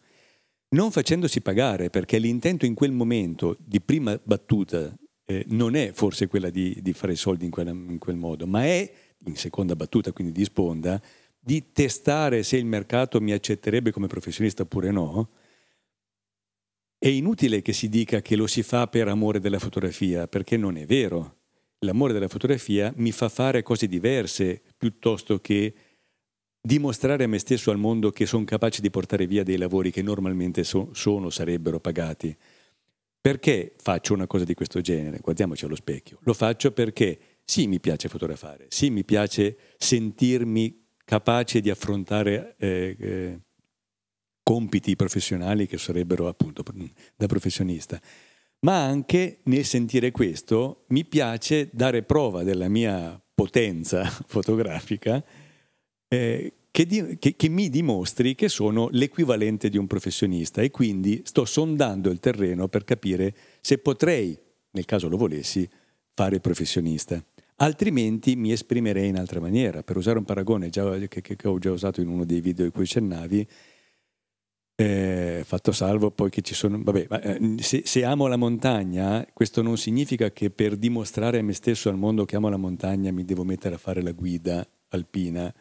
non 0.70 0.92
facendosi 0.92 1.42
pagare, 1.42 1.90
perché 1.90 2.18
l'intento 2.18 2.66
in 2.66 2.74
quel 2.74 2.92
momento 2.92 3.56
di 3.60 3.80
prima 3.82 4.20
battuta 4.24 4.94
eh, 5.26 5.46
non 5.50 5.76
è 5.76 5.92
forse 5.94 6.28
quella 6.28 6.50
di, 6.50 6.80
di 6.82 6.94
fare 6.94 7.16
soldi 7.16 7.46
in, 7.46 7.52
quella, 7.52 7.72
in, 7.72 7.98
quel 7.98 8.16
modo, 8.16 8.46
ma 8.48 8.64
è, 8.64 8.92
in 9.26 9.36
seconda 9.36 9.76
battuta, 9.76 10.12
quindi 10.12 10.34
di 10.34 10.44
sponda, 10.44 11.02
di 11.40 11.72
testare 11.72 12.44
se 12.44 12.58
il 12.58 12.66
mercato 12.66 13.22
mi 13.22 13.32
accetterebbe 13.32 13.92
come 13.92 14.08
professionista 14.08 14.64
oppure 14.64 14.92
no, 14.92 15.30
è 16.98 17.08
inutile 17.08 17.62
che 17.62 17.74
si 17.74 17.88
dica 17.88 18.22
che 18.22 18.36
lo 18.36 18.48
si 18.48 18.64
fa 18.64 18.88
per 18.88 19.08
amore 19.08 19.40
della 19.40 19.60
fotografia, 19.60 20.28
perché 20.28 20.58
non 20.58 20.78
è 20.78 20.86
vero. 20.86 21.38
L'amore 21.80 22.14
della 22.14 22.28
fotografia 22.28 22.92
mi 22.96 23.12
fa 23.12 23.30
fare 23.30 23.62
cose 23.62 23.88
diverse 23.88 24.62
piuttosto 24.76 25.40
che 25.40 25.74
dimostrare 26.66 27.26
a 27.26 27.28
me 27.28 27.38
stesso 27.38 27.70
al 27.70 27.78
mondo 27.78 28.10
che 28.10 28.26
sono 28.26 28.44
capace 28.44 28.82
di 28.82 28.90
portare 28.90 29.28
via 29.28 29.44
dei 29.44 29.58
lavori 29.58 29.92
che 29.92 30.02
normalmente 30.02 30.64
so, 30.64 30.90
sono, 30.94 31.30
sarebbero 31.30 31.80
pagati. 31.80 32.36
Perché 33.22 33.74
faccio 33.78 34.14
una 34.14 34.26
cosa 34.26 34.46
di 34.46 34.56
questo 34.56 34.82
genere? 34.82 35.20
Guardiamoci 35.20 35.66
allo 35.66 35.76
specchio. 35.76 36.18
Lo 36.24 36.34
faccio 36.34 36.72
perché 36.72 37.20
sì, 37.46 37.68
mi 37.68 37.80
piace 37.80 38.10
fotografare, 38.10 38.66
sì, 38.70 38.90
mi 38.90 39.04
piace 39.04 39.58
sentirmi 39.78 40.84
capace 41.06 41.62
di 41.62 41.70
affrontare 41.70 42.56
eh, 42.58 42.96
eh, 43.00 43.40
compiti 44.42 44.96
professionali 44.96 45.68
che 45.68 45.78
sarebbero 45.78 46.28
appunto 46.28 46.64
da 47.16 47.28
professionista. 47.28 48.02
Ma 48.62 48.84
anche 48.84 49.38
nel 49.44 49.66
sentire 49.66 50.10
questo 50.10 50.86
mi 50.88 51.06
piace 51.06 51.70
dare 51.72 52.02
prova 52.02 52.42
della 52.42 52.70
mia 52.70 53.22
potenza 53.36 54.04
fotografica 54.26 55.24
eh, 56.08 56.54
che, 56.76 56.86
di, 56.86 57.18
che, 57.20 57.38
che, 57.38 57.48
mi 57.48 57.70
dimostri 57.70 58.36
che 58.36 58.50
sono 58.50 58.90
l'equivalente 58.92 59.70
di 59.70 59.78
un 59.78 59.88
professionista 59.88 60.62
e 60.62 60.72
quindi 60.72 61.22
sto 61.24 61.46
sondando 61.46 62.10
il 62.10 62.20
terreno 62.20 62.68
per 62.68 62.84
capire 62.84 63.34
se 63.62 63.78
potrei, 63.78 64.38
nel 64.72 64.84
caso 64.84 65.08
lo 65.08 65.16
volessi, 65.16 65.70
fare 66.12 66.42
professionista. 66.42 67.24
Altrimenti 67.58 68.36
mi 68.36 68.52
esprimerei 68.52 69.08
in 69.08 69.18
altra 69.18 69.40
maniera. 69.40 69.84
Per 69.84 69.96
usare 69.96 70.18
un 70.18 70.26
paragone 70.26 70.68
già, 70.68 70.98
che, 71.08 71.22
che, 71.22 71.48
ho 71.48 71.58
già 71.60 71.72
usato 71.72 72.02
in 72.02 72.10
uno 72.10 72.26
dei 72.26 72.42
video 72.42 72.66
in 72.66 72.72
cui 72.72 72.84
accennavi, 72.84 73.48
eh, 74.76 75.44
fatto 75.46 75.72
salvo 75.72 76.12
poi 76.12 76.30
che 76.30 76.42
ci 76.42 76.54
sono... 76.54 76.84
Vabbè, 76.84 77.06
ma, 77.10 77.22
eh, 77.22 77.56
se, 77.60 77.84
se, 77.86 78.04
amo 78.04 78.28
la 78.28 78.36
montagna, 78.36 79.26
questo 79.32 79.62
non 79.62 79.78
significa 79.78 80.30
che 80.30 80.50
per 80.50 80.76
dimostrare 80.76 81.40
a 81.40 81.42
me 81.42 81.54
stesso 81.54 81.88
al 81.88 81.96
mondo 81.96 82.26
che 82.26 82.36
amo 82.36 82.50
la 82.50 82.58
montagna 82.58 83.14
mi 83.14 83.24
devo 83.24 83.46
mettere 83.46 83.76
a 83.76 83.78
fare 83.78 84.02
la 84.02 84.12
guida 84.12 84.68
alpina 84.90 85.54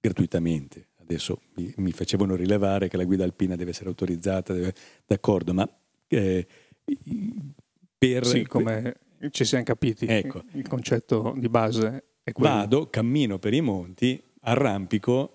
gratuitamente. 0.00 0.88
Adesso 1.00 1.40
mi, 1.54 1.72
mi, 1.76 1.92
facevano 1.92 2.34
rilevare 2.36 2.88
che 2.88 2.96
la 2.96 3.04
guida 3.04 3.24
alpina 3.24 3.56
deve 3.56 3.70
essere 3.70 3.88
autorizzata, 3.88 4.52
deve, 4.52 4.74
d'accordo, 5.06 5.52
ma 5.52 5.68
eh, 6.08 6.46
per... 7.98 8.26
Sì, 8.26 8.46
come 8.46 8.94
ci 9.30 9.44
siamo 9.44 9.64
capiti, 9.64 10.06
ecco. 10.06 10.42
il 10.52 10.66
concetto 10.66 11.34
di 11.36 11.48
base 11.48 12.04
è 12.22 12.32
quello. 12.32 12.54
Vado, 12.54 12.88
cammino 12.88 13.38
per 13.38 13.52
i 13.52 13.60
monti, 13.60 14.22
arrampico, 14.42 15.34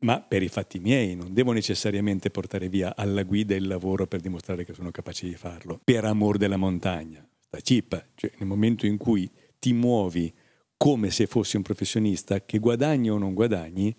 ma 0.00 0.20
per 0.20 0.42
i 0.42 0.48
fatti 0.48 0.78
miei, 0.78 1.16
non 1.16 1.32
devo 1.32 1.52
necessariamente 1.52 2.30
portare 2.30 2.68
via 2.68 2.94
alla 2.94 3.22
guida 3.22 3.54
il 3.54 3.66
lavoro 3.66 4.06
per 4.06 4.20
dimostrare 4.20 4.64
che 4.64 4.74
sono 4.74 4.90
capace 4.90 5.26
di 5.26 5.34
farlo, 5.34 5.80
per 5.82 6.04
amor 6.04 6.36
della 6.36 6.56
montagna. 6.56 7.26
Sta 7.40 7.58
chip, 7.58 8.08
cioè 8.14 8.30
nel 8.38 8.46
momento 8.46 8.86
in 8.86 8.98
cui 8.98 9.28
ti 9.58 9.72
muovi 9.72 10.32
come 10.76 11.10
se 11.10 11.26
fossi 11.26 11.56
un 11.56 11.62
professionista 11.62 12.44
che 12.44 12.58
guadagni 12.58 13.10
o 13.10 13.18
non 13.18 13.34
guadagni, 13.34 13.94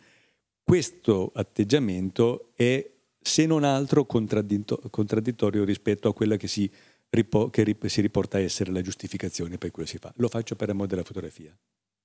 questo 0.64 1.32
atteggiamento 1.34 2.52
è 2.56 2.92
se 3.20 3.46
non 3.46 3.64
altro 3.64 4.06
contraddittorio 4.06 5.64
rispetto 5.64 6.10
a 6.10 6.14
quella 6.14 6.38
che 6.38 6.48
si 6.48 6.70
ripo- 7.10 7.50
che 7.50 7.64
rip- 7.64 7.86
si 7.88 8.02
riporta 8.02 8.38
a 8.38 8.42
essere 8.42 8.72
la 8.72 8.82
giustificazione 8.82 9.58
per 9.58 9.72
quello 9.72 9.88
che 9.88 9.94
si 9.94 10.00
fa. 10.00 10.14
Lo 10.18 10.28
faccio 10.28 10.56
per 10.56 10.70
amore 10.70 10.88
della 10.88 11.04
fotografia. 11.04 11.56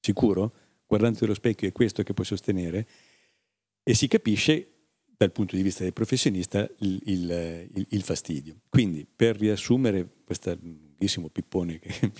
Sicuro? 0.01 0.53
Guardando 0.87 1.19
allo 1.25 1.35
specchio 1.35 1.69
è 1.69 1.73
questo 1.73 2.03
che 2.03 2.15
puoi 2.15 2.27
sostenere 2.27 2.87
e 3.83 3.95
si 3.95 4.09
capisce 4.09 4.73
dal 5.17 5.31
punto 5.31 5.55
di 5.55 5.63
vista 5.63 5.83
del 5.83 5.93
professionista 5.93 6.69
il, 6.79 7.01
il, 7.05 7.69
il, 7.75 7.87
il 7.91 8.03
fastidio. 8.03 8.61
Quindi, 8.69 9.07
per 9.15 9.37
riassumere 9.37 10.09
questo 10.25 10.57
lunghissimo 10.61 11.29
pippone 11.29 11.79
che, 11.79 12.13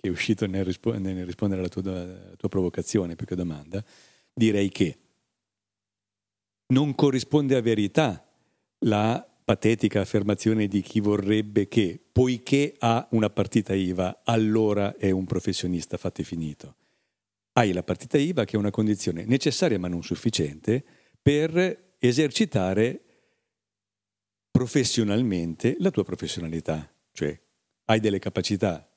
che 0.00 0.08
è 0.08 0.10
uscito 0.10 0.46
nel, 0.46 0.64
rispo- 0.64 0.98
nel 0.98 1.26
rispondere 1.26 1.60
alla 1.60 1.68
tua, 1.68 1.82
alla 1.82 2.34
tua 2.36 2.48
provocazione 2.48 3.16
più 3.16 3.26
che 3.26 3.34
domanda, 3.34 3.84
direi 4.32 4.70
che 4.70 4.96
non 6.68 6.94
corrisponde 6.94 7.54
a 7.54 7.60
verità 7.60 8.26
la 8.84 9.26
patetica 9.44 10.00
affermazione 10.00 10.68
di 10.68 10.80
chi 10.80 11.00
vorrebbe 11.00 11.68
che, 11.68 12.00
poiché 12.10 12.76
ha 12.78 13.06
una 13.10 13.28
partita 13.28 13.74
IVA, 13.74 14.22
allora 14.24 14.96
è 14.96 15.10
un 15.10 15.26
professionista 15.26 15.98
fatto 15.98 16.22
e 16.22 16.24
finito. 16.24 16.76
Hai 17.52 17.72
la 17.72 17.82
partita 17.82 18.16
IVA 18.16 18.44
che 18.44 18.56
è 18.56 18.58
una 18.58 18.70
condizione 18.70 19.24
necessaria 19.26 19.78
ma 19.78 19.88
non 19.88 20.02
sufficiente 20.02 20.82
per 21.20 21.94
esercitare 21.98 23.02
professionalmente 24.50 25.76
la 25.80 25.90
tua 25.90 26.04
professionalità, 26.04 26.90
cioè 27.12 27.38
hai 27.86 28.00
delle 28.00 28.18
capacità 28.18 28.89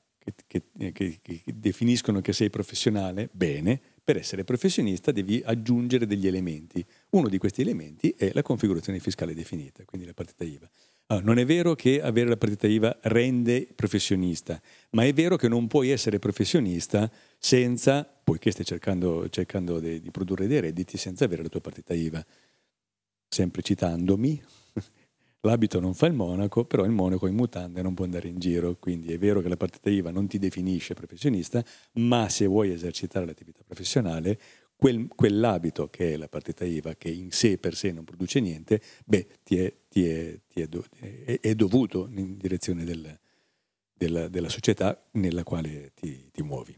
che, 0.46 0.62
che, 0.76 0.92
che, 0.92 1.18
che, 1.22 1.42
definiscono 1.54 2.20
che 2.20 2.32
sei 2.32 2.50
professionale, 2.50 3.28
bene, 3.32 3.80
per 4.02 4.16
essere 4.16 4.44
professionista 4.44 5.12
devi 5.12 5.42
aggiungere 5.44 6.06
degli 6.06 6.26
elementi. 6.26 6.84
Uno 7.10 7.28
di 7.28 7.38
questi 7.38 7.62
elementi 7.62 8.14
è 8.16 8.30
la 8.32 8.42
configurazione 8.42 8.98
fiscale 8.98 9.34
definita, 9.34 9.84
quindi 9.84 10.06
la 10.06 10.14
partita 10.14 10.44
IVA. 10.44 10.68
Allora, 11.06 11.26
non 11.26 11.38
è 11.38 11.44
vero 11.44 11.74
che 11.74 12.00
avere 12.00 12.28
la 12.28 12.36
partita 12.36 12.66
IVA 12.66 12.98
rende 13.02 13.68
professionista, 13.74 14.60
ma 14.90 15.04
è 15.04 15.12
vero 15.12 15.36
che 15.36 15.48
non 15.48 15.66
puoi 15.66 15.90
essere 15.90 16.18
professionista 16.18 17.10
senza, 17.38 18.04
poiché 18.24 18.50
stai 18.50 18.64
cercando, 18.64 19.28
cercando 19.28 19.78
di, 19.78 20.00
di 20.00 20.10
produrre 20.10 20.46
dei 20.46 20.60
redditi, 20.60 20.96
senza 20.96 21.24
avere 21.24 21.42
la 21.42 21.48
tua 21.48 21.60
partita 21.60 21.92
IVA 21.92 22.24
sempre 23.28 23.62
citandomi, 23.62 24.42
l'abito 25.44 25.80
non 25.80 25.94
fa 25.94 26.06
il 26.06 26.14
monaco, 26.14 26.64
però 26.64 26.84
il 26.84 26.90
monaco 26.90 27.26
in 27.26 27.34
mutande 27.34 27.82
non 27.82 27.94
può 27.94 28.04
andare 28.04 28.28
in 28.28 28.38
giro, 28.38 28.76
quindi 28.78 29.12
è 29.12 29.18
vero 29.18 29.40
che 29.40 29.48
la 29.48 29.56
partita 29.56 29.90
IVA 29.90 30.10
non 30.10 30.26
ti 30.26 30.38
definisce 30.38 30.94
professionista, 30.94 31.64
ma 31.92 32.28
se 32.28 32.46
vuoi 32.46 32.70
esercitare 32.70 33.26
l'attività 33.26 33.62
professionale, 33.64 34.38
quel, 34.76 35.06
quell'abito 35.14 35.88
che 35.88 36.14
è 36.14 36.16
la 36.16 36.28
partita 36.28 36.64
IVA, 36.64 36.94
che 36.96 37.08
in 37.08 37.30
sé 37.30 37.58
per 37.58 37.74
sé 37.74 37.92
non 37.92 38.04
produce 38.04 38.40
niente, 38.40 38.80
beh, 39.04 39.26
ti 39.42 39.58
è, 39.58 39.72
ti 39.88 40.06
è, 40.06 40.38
ti 40.46 40.60
è, 40.60 41.40
è 41.40 41.54
dovuto 41.54 42.08
in 42.12 42.36
direzione 42.36 42.84
del, 42.84 43.18
della, 43.92 44.28
della, 44.28 44.48
società 44.48 45.00
nella 45.12 45.44
quale 45.44 45.92
ti, 45.94 46.30
ti 46.30 46.42
muovi. 46.42 46.76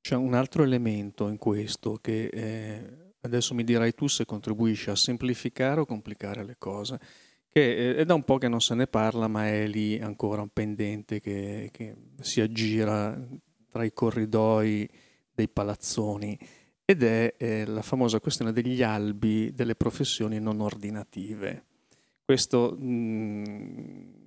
C'è 0.00 0.14
un 0.14 0.34
altro 0.34 0.62
elemento 0.62 1.28
in 1.28 1.38
questo 1.38 1.96
che 1.96 2.26
eh, 2.26 3.13
adesso 3.24 3.54
mi 3.54 3.64
dirai 3.64 3.94
tu 3.94 4.06
se 4.06 4.24
contribuisce 4.24 4.90
a 4.90 4.96
semplificare 4.96 5.80
o 5.80 5.86
complicare 5.86 6.44
le 6.44 6.56
cose, 6.58 7.00
che 7.48 7.90
eh, 7.90 7.96
è 7.96 8.04
da 8.04 8.14
un 8.14 8.22
po' 8.22 8.38
che 8.38 8.48
non 8.48 8.60
se 8.60 8.74
ne 8.74 8.86
parla, 8.86 9.28
ma 9.28 9.46
è 9.48 9.66
lì 9.66 9.98
ancora 9.98 10.42
un 10.42 10.50
pendente 10.50 11.20
che, 11.20 11.70
che 11.72 11.94
si 12.20 12.40
aggira 12.40 13.18
tra 13.70 13.84
i 13.84 13.92
corridoi 13.92 14.88
dei 15.32 15.48
palazzoni 15.48 16.38
ed 16.84 17.02
è 17.02 17.34
eh, 17.38 17.64
la 17.64 17.82
famosa 17.82 18.20
questione 18.20 18.52
degli 18.52 18.82
albi 18.82 19.52
delle 19.54 19.74
professioni 19.74 20.38
non 20.38 20.60
ordinative. 20.60 21.64
Questo 22.22 22.76
mh, 22.78 22.84
mm, 22.84 24.24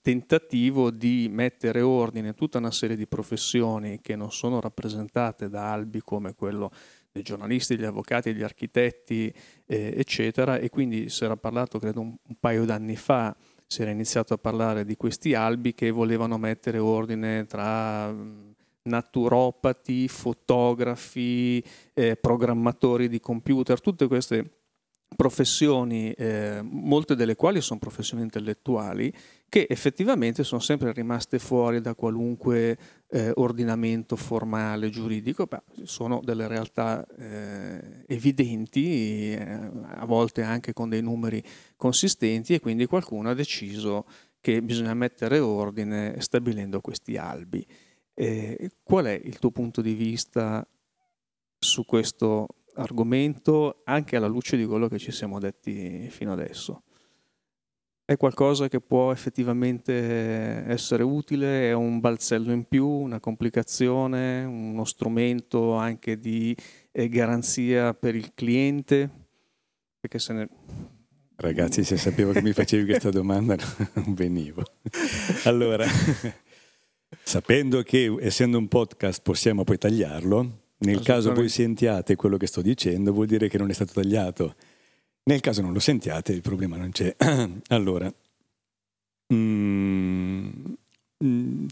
tentativo 0.00 0.90
di 0.90 1.28
mettere 1.30 1.82
ordine 1.82 2.30
a 2.30 2.32
tutta 2.34 2.58
una 2.58 2.70
serie 2.70 2.96
di 2.96 3.06
professioni 3.06 4.00
che 4.00 4.16
non 4.16 4.32
sono 4.32 4.60
rappresentate 4.60 5.48
da 5.48 5.72
albi 5.72 6.00
come 6.00 6.34
quello 6.34 6.70
dei 7.14 7.22
giornalisti, 7.22 7.76
degli 7.76 7.84
avvocati, 7.84 8.32
degli 8.32 8.42
architetti, 8.42 9.32
eh, 9.66 9.94
eccetera, 9.96 10.58
e 10.58 10.68
quindi 10.68 11.08
si 11.08 11.22
era 11.22 11.36
parlato, 11.36 11.78
credo, 11.78 12.00
un, 12.00 12.12
un 12.20 12.34
paio 12.40 12.64
d'anni 12.64 12.96
fa, 12.96 13.36
si 13.68 13.82
era 13.82 13.92
iniziato 13.92 14.34
a 14.34 14.36
parlare 14.36 14.84
di 14.84 14.96
questi 14.96 15.32
albi 15.32 15.74
che 15.74 15.92
volevano 15.92 16.38
mettere 16.38 16.78
ordine 16.78 17.46
tra 17.46 18.12
naturopati, 18.82 20.08
fotografi, 20.08 21.62
eh, 21.92 22.16
programmatori 22.16 23.08
di 23.08 23.20
computer, 23.20 23.80
tutte 23.80 24.08
queste 24.08 24.63
professioni, 25.16 26.12
eh, 26.12 26.60
molte 26.62 27.14
delle 27.14 27.36
quali 27.36 27.60
sono 27.60 27.78
professioni 27.78 28.22
intellettuali, 28.22 29.12
che 29.48 29.66
effettivamente 29.68 30.44
sono 30.44 30.60
sempre 30.60 30.92
rimaste 30.92 31.38
fuori 31.38 31.80
da 31.80 31.94
qualunque 31.94 32.76
eh, 33.08 33.30
ordinamento 33.34 34.16
formale, 34.16 34.90
giuridico, 34.90 35.46
beh, 35.46 35.84
sono 35.84 36.20
delle 36.22 36.48
realtà 36.48 37.06
eh, 37.16 38.04
evidenti, 38.06 39.32
eh, 39.32 39.70
a 39.94 40.04
volte 40.04 40.42
anche 40.42 40.72
con 40.72 40.88
dei 40.88 41.02
numeri 41.02 41.42
consistenti 41.76 42.54
e 42.54 42.60
quindi 42.60 42.86
qualcuno 42.86 43.30
ha 43.30 43.34
deciso 43.34 44.06
che 44.40 44.62
bisogna 44.62 44.94
mettere 44.94 45.38
ordine 45.38 46.16
stabilendo 46.18 46.80
questi 46.80 47.16
albi. 47.16 47.66
qual 48.82 49.06
è 49.06 49.20
il 49.24 49.38
tuo 49.38 49.50
punto 49.50 49.80
di 49.80 49.94
vista 49.94 50.64
su 51.58 51.84
questo 51.84 52.46
argomento 52.74 53.82
anche 53.84 54.16
alla 54.16 54.26
luce 54.26 54.56
di 54.56 54.64
quello 54.64 54.88
che 54.88 54.98
ci 54.98 55.12
siamo 55.12 55.38
detti 55.38 56.08
fino 56.10 56.32
adesso. 56.32 56.82
È 58.06 58.18
qualcosa 58.18 58.68
che 58.68 58.80
può 58.80 59.12
effettivamente 59.12 59.94
essere 60.66 61.02
utile, 61.02 61.70
è 61.70 61.72
un 61.72 62.00
balzello 62.00 62.52
in 62.52 62.64
più, 62.64 62.86
una 62.86 63.18
complicazione, 63.18 64.44
uno 64.44 64.84
strumento 64.84 65.72
anche 65.72 66.18
di 66.18 66.54
eh, 66.92 67.08
garanzia 67.08 67.94
per 67.94 68.14
il 68.14 68.34
cliente, 68.34 69.10
perché 69.98 70.18
se 70.18 70.32
ne... 70.34 70.48
Ragazzi, 71.36 71.82
se 71.82 71.96
sapevo 71.96 72.32
che 72.32 72.42
mi 72.42 72.52
facevi 72.52 72.84
questa 72.84 73.08
domanda 73.10 73.56
non 73.94 74.12
venivo. 74.12 74.62
Allora, 75.44 75.86
sapendo 77.22 77.82
che 77.82 78.14
essendo 78.20 78.58
un 78.58 78.68
podcast 78.68 79.22
possiamo 79.22 79.64
poi 79.64 79.78
tagliarlo, 79.78 80.63
nel 80.78 81.02
caso 81.02 81.32
voi 81.32 81.48
sentiate 81.48 82.16
quello 82.16 82.36
che 82.36 82.46
sto 82.46 82.60
dicendo, 82.60 83.12
vuol 83.12 83.26
dire 83.26 83.48
che 83.48 83.58
non 83.58 83.70
è 83.70 83.72
stato 83.72 83.92
tagliato. 83.94 84.54
Nel 85.24 85.40
caso 85.40 85.62
non 85.62 85.72
lo 85.72 85.80
sentiate, 85.80 86.32
il 86.32 86.42
problema 86.42 86.76
non 86.76 86.90
c'è. 86.90 87.14
allora, 87.68 88.12
mm, 89.32 90.48
mm, 91.24 91.66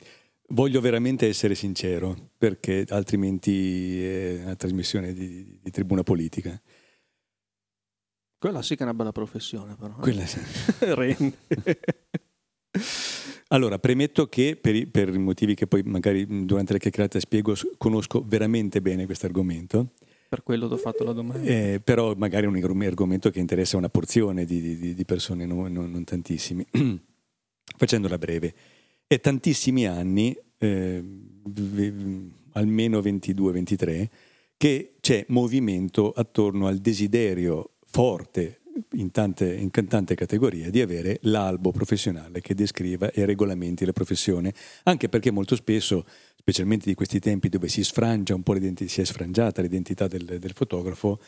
voglio 0.48 0.80
veramente 0.80 1.28
essere 1.28 1.54
sincero, 1.54 2.30
perché 2.38 2.86
altrimenti 2.88 4.02
è 4.02 4.40
una 4.44 4.56
trasmissione 4.56 5.12
di, 5.12 5.58
di 5.60 5.70
tribuna 5.70 6.02
politica. 6.02 6.58
Quella 8.38 8.62
sì 8.62 8.74
che 8.74 8.80
è 8.80 8.84
una 8.84 8.94
bella 8.94 9.12
professione, 9.12 9.76
però. 9.76 9.94
Quella 9.96 10.24
sì. 10.24 10.40
Rende. 10.80 11.36
Allora, 13.52 13.78
premetto 13.78 14.28
che 14.28 14.56
per, 14.58 14.88
per, 14.88 15.10
i 15.10 15.18
motivi 15.18 15.54
che 15.54 15.66
poi 15.66 15.82
magari 15.82 16.26
durante 16.46 16.72
la 16.72 16.78
chiacchierata 16.78 17.20
spiego, 17.20 17.54
conosco 17.76 18.24
veramente 18.26 18.80
bene 18.80 19.04
questo 19.04 19.26
argomento. 19.26 19.90
Per 20.26 20.42
quello 20.42 20.66
ti 20.68 20.72
ho 20.72 20.78
fatto 20.78 21.04
la 21.04 21.12
domanda. 21.12 21.46
Eh, 21.46 21.78
però 21.84 22.14
magari 22.16 22.46
è 22.46 22.48
un 22.48 22.82
argomento 22.84 23.28
che 23.28 23.40
interessa 23.40 23.76
una 23.76 23.90
porzione 23.90 24.46
di, 24.46 24.78
di, 24.78 24.94
di 24.94 25.04
persone, 25.04 25.44
non, 25.44 25.70
non, 25.70 25.90
non 25.90 26.02
tantissimi. 26.02 26.66
Facendola 27.76 28.16
breve, 28.16 28.54
è 29.06 29.20
tantissimi 29.20 29.86
anni, 29.86 30.34
eh, 30.56 31.04
almeno 32.52 33.00
22-23, 33.00 34.08
che 34.56 34.94
c'è 34.98 35.26
movimento 35.28 36.10
attorno 36.10 36.68
al 36.68 36.78
desiderio 36.78 37.72
forte 37.84 38.61
in 38.92 39.10
tante, 39.10 39.52
in 39.54 39.70
tante 39.70 40.14
categorie 40.14 40.70
di 40.70 40.80
avere 40.80 41.18
l'albo 41.22 41.70
professionale 41.70 42.40
che 42.40 42.54
descriva 42.54 43.10
e 43.10 43.24
regolamenti 43.24 43.84
la 43.84 43.92
professione, 43.92 44.52
anche 44.84 45.08
perché 45.08 45.30
molto 45.30 45.56
spesso, 45.56 46.06
specialmente 46.36 46.88
di 46.88 46.94
questi 46.94 47.18
tempi 47.18 47.48
dove 47.48 47.68
si 47.68 47.84
sfrangia 47.84 48.34
un 48.34 48.42
po' 48.42 48.56
si 48.86 49.00
è 49.00 49.04
sfrangiata 49.04 49.62
l'identità 49.62 50.06
del, 50.06 50.38
del 50.38 50.52
fotografo, 50.52 51.20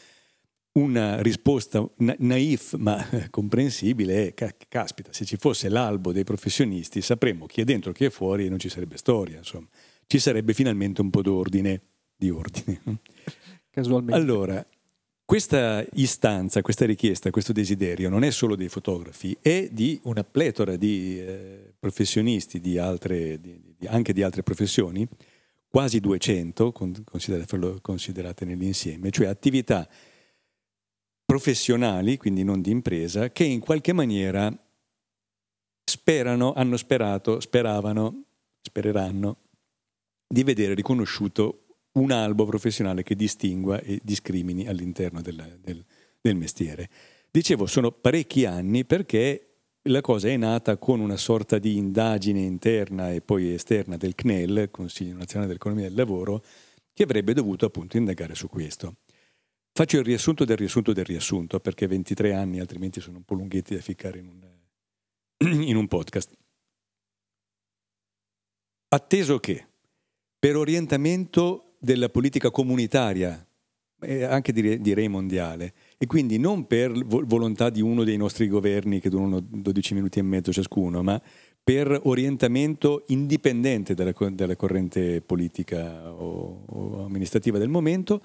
una 0.73 1.21
risposta 1.23 1.89
na- 1.99 2.17
naif 2.19 2.75
ma 2.75 3.07
comprensibile 3.31 4.29
è 4.29 4.35
ca- 4.35 4.55
caspita, 4.69 5.13
se 5.13 5.25
ci 5.25 5.37
fosse 5.37 5.69
l'albo 5.69 6.13
dei 6.13 6.25
professionisti 6.25 7.01
sapremmo 7.01 7.47
chi 7.47 7.61
è 7.61 7.65
dentro 7.65 7.91
e 7.91 7.95
chi 7.95 8.05
è 8.05 8.11
fuori 8.11 8.47
e 8.47 8.49
non 8.49 8.59
ci 8.59 8.69
sarebbe 8.69 8.97
storia, 8.97 9.39
insomma. 9.39 9.69
Ci 10.07 10.19
sarebbe 10.19 10.53
finalmente 10.53 11.01
un 11.01 11.11
po' 11.11 11.23
d'ordine, 11.23 11.81
di 12.17 12.29
ordine. 12.31 12.81
Casualmente. 13.71 14.21
Allora, 14.21 14.67
questa 15.35 15.85
istanza, 15.95 16.63
questa 16.63 16.87
richiesta, 16.87 17.33
questo 17.33 17.53
desiderio 17.53 18.09
non 18.09 18.23
è 18.23 18.31
solo 18.31 18.55
dei 18.55 18.69
fotografi, 18.69 19.37
è 19.41 19.69
di 19.69 19.99
una 20.05 20.23
pletora 20.23 20.77
di 20.77 21.19
eh, 21.19 21.73
professionisti, 21.77 22.61
di 22.61 22.79
altre, 22.79 23.41
di, 23.41 23.61
di, 23.77 23.87
anche 23.89 24.13
di 24.13 24.23
altre 24.23 24.45
professioni, 24.45 25.05
quasi 25.69 25.99
200 25.99 26.71
considerate, 26.71 27.81
considerate 27.81 28.45
nell'insieme, 28.45 29.11
cioè 29.11 29.27
attività 29.27 29.89
professionali, 31.25 32.17
quindi 32.17 32.45
non 32.45 32.61
di 32.61 32.71
impresa, 32.71 33.31
che 33.31 33.43
in 33.43 33.59
qualche 33.59 33.93
maniera 33.93 34.57
sperano, 35.85 36.53
hanno 36.53 36.77
sperato, 36.77 37.41
speravano, 37.41 38.23
spereranno 38.61 39.39
di 40.29 40.45
vedere 40.45 40.75
riconosciuto 40.75 41.64
un 41.95 42.11
albo 42.11 42.45
professionale 42.45 43.03
che 43.03 43.15
distingua 43.15 43.81
e 43.81 44.01
discrimini 44.03 44.67
all'interno 44.67 45.21
del, 45.21 45.59
del, 45.61 45.85
del 46.21 46.37
mestiere. 46.37 46.89
Dicevo, 47.31 47.67
sono 47.67 47.91
parecchi 47.91 48.45
anni 48.45 48.85
perché 48.85 49.55
la 49.89 50.01
cosa 50.01 50.29
è 50.29 50.37
nata 50.37 50.77
con 50.79 51.01
una 51.01 51.17
sorta 51.17 51.59
di 51.59 51.77
indagine 51.77 52.41
interna 52.41 53.13
e 53.13 53.21
poi 53.21 53.53
esterna 53.53 53.97
del 53.97 54.15
CNEL, 54.15 54.71
Consiglio 54.71 55.17
Nazionale 55.17 55.49
dell'Economia 55.49 55.87
e 55.87 55.89
del 55.89 55.99
Lavoro, 55.99 56.43
che 56.93 57.03
avrebbe 57.03 57.35
dovuto 57.35 57.67
appunto 57.67 57.97
indagare 57.97 58.35
su 58.35 58.49
questo. 58.49 58.97
Faccio 59.73 59.99
il 59.99 60.05
riassunto 60.05 60.45
del 60.45 60.57
riassunto 60.57 60.93
del 60.93 61.05
riassunto, 61.05 61.59
perché 61.61 61.87
23 61.87 62.33
anni 62.33 62.61
altrimenti 62.61 63.01
sono 63.01 63.19
un 63.19 63.25
po' 63.25 63.35
lunghetti 63.35 63.75
da 63.75 63.81
ficcare 63.81 64.19
in 64.19 64.29
un, 64.29 65.63
in 65.67 65.77
un 65.77 65.89
podcast. 65.89 66.33
Atteso 68.89 69.41
che 69.41 69.67
per 70.39 70.57
orientamento 70.57 71.74
della 71.85 72.09
politica 72.09 72.51
comunitaria, 72.51 73.47
anche 74.29 74.53
direi 74.53 75.09
mondiale, 75.09 75.73
e 75.97 76.07
quindi 76.07 76.39
non 76.39 76.67
per 76.67 76.93
volontà 77.05 77.71
di 77.71 77.81
uno 77.81 78.03
dei 78.05 78.17
nostri 78.17 78.49
governi 78.49 79.01
che 79.01 79.09
durano 79.09 79.41
12 79.41 79.95
minuti 79.95 80.19
e 80.19 80.23
mezzo 80.23 80.53
ciascuno, 80.53 81.03
ma 81.03 81.21
per 81.63 81.99
orientamento 82.05 83.05
indipendente 83.09 83.95
dalla, 83.95 84.13
dalla 84.33 84.57
corrente 84.57 85.23
politica 85.23 86.13
o, 86.13 86.65
o, 86.67 87.05
amministrativa 87.05 87.59
del 87.59 87.71
momento, 87.71 88.23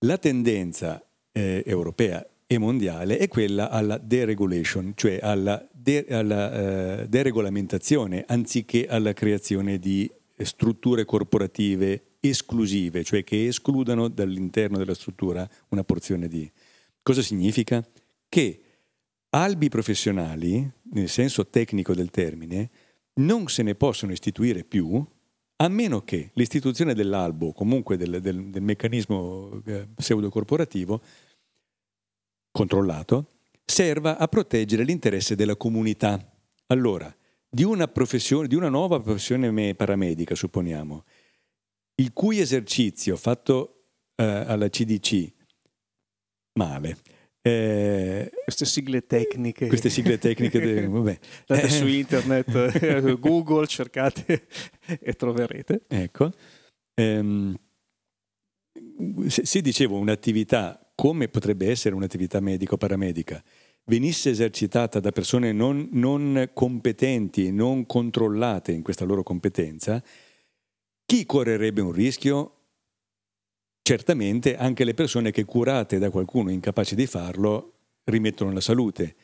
la 0.00 0.18
tendenza 0.18 1.04
eh, 1.30 1.62
europea 1.64 2.26
e 2.46 2.58
mondiale 2.58 3.16
è 3.18 3.28
quella 3.28 3.70
alla 3.70 3.96
deregulation, 3.96 4.94
cioè 4.96 5.20
alla, 5.22 5.64
de, 5.70 6.04
alla 6.08 7.02
uh, 7.02 7.06
deregolamentazione 7.06 8.24
anziché 8.26 8.88
alla 8.88 9.12
creazione 9.12 9.78
di 9.78 10.10
strutture 10.36 11.04
corporative 11.04 12.02
esclusive, 12.20 13.02
cioè 13.02 13.24
che 13.24 13.46
escludano 13.46 14.08
dall'interno 14.08 14.76
della 14.78 14.94
struttura 14.94 15.48
una 15.68 15.84
porzione 15.84 16.28
di... 16.28 16.50
Cosa 17.02 17.22
significa? 17.22 17.84
Che 18.28 18.62
albi 19.30 19.68
professionali, 19.68 20.70
nel 20.92 21.08
senso 21.08 21.46
tecnico 21.46 21.94
del 21.94 22.10
termine, 22.10 22.70
non 23.14 23.48
se 23.48 23.62
ne 23.62 23.74
possono 23.74 24.12
istituire 24.12 24.64
più 24.64 25.04
a 25.56 25.68
meno 25.68 26.02
che 26.02 26.30
l'istituzione 26.34 26.94
dell'albo, 26.94 27.48
o 27.48 27.52
comunque 27.52 27.96
del, 27.96 28.20
del, 28.20 28.44
del 28.46 28.62
meccanismo 28.62 29.60
eh, 29.64 29.86
pseudocorporativo 29.94 31.02
controllato, 32.50 33.26
serva 33.64 34.16
a 34.16 34.26
proteggere 34.26 34.84
l'interesse 34.84 35.34
della 35.34 35.56
comunità. 35.56 36.18
Allora, 36.68 37.14
di 37.48 37.62
una, 37.64 37.90
di 38.46 38.54
una 38.54 38.68
nuova 38.68 39.00
professione 39.00 39.74
paramedica, 39.74 40.34
supponiamo, 40.34 41.04
il 42.00 42.12
cui 42.12 42.40
esercizio 42.40 43.16
fatto 43.16 43.84
eh, 44.16 44.24
alla 44.24 44.68
CDC 44.68 45.32
male. 46.58 46.96
Eh, 47.42 48.30
queste 48.44 48.64
sigle 48.64 49.06
tecniche. 49.06 49.66
Queste 49.66 49.88
sigle 49.88 50.18
tecniche, 50.18 50.60
de, 50.60 50.86
vabbè. 50.88 51.18
Andate 51.46 51.68
eh, 51.68 51.70
su 51.70 51.86
internet, 51.86 53.18
Google, 53.18 53.66
cercate 53.66 54.46
e 55.00 55.12
troverete. 55.14 55.84
Ecco. 55.86 56.32
Ehm, 56.94 57.56
se, 59.28 59.46
se 59.46 59.60
dicevo 59.60 59.98
un'attività 59.98 60.92
come 60.94 61.28
potrebbe 61.28 61.70
essere 61.70 61.94
un'attività 61.94 62.40
medico-paramedica, 62.40 63.42
venisse 63.86 64.30
esercitata 64.30 65.00
da 65.00 65.10
persone 65.12 65.52
non, 65.52 65.88
non 65.92 66.50
competenti, 66.52 67.50
non 67.50 67.86
controllate 67.86 68.72
in 68.72 68.82
questa 68.82 69.06
loro 69.06 69.22
competenza, 69.22 70.02
chi 71.10 71.26
correrebbe 71.26 71.80
un 71.80 71.90
rischio? 71.90 72.52
Certamente 73.82 74.56
anche 74.56 74.84
le 74.84 74.94
persone 74.94 75.32
che 75.32 75.44
curate 75.44 75.98
da 75.98 76.08
qualcuno 76.08 76.52
incapace 76.52 76.94
di 76.94 77.04
farlo 77.08 77.72
rimettono 78.04 78.52
la 78.52 78.60
salute. 78.60 79.16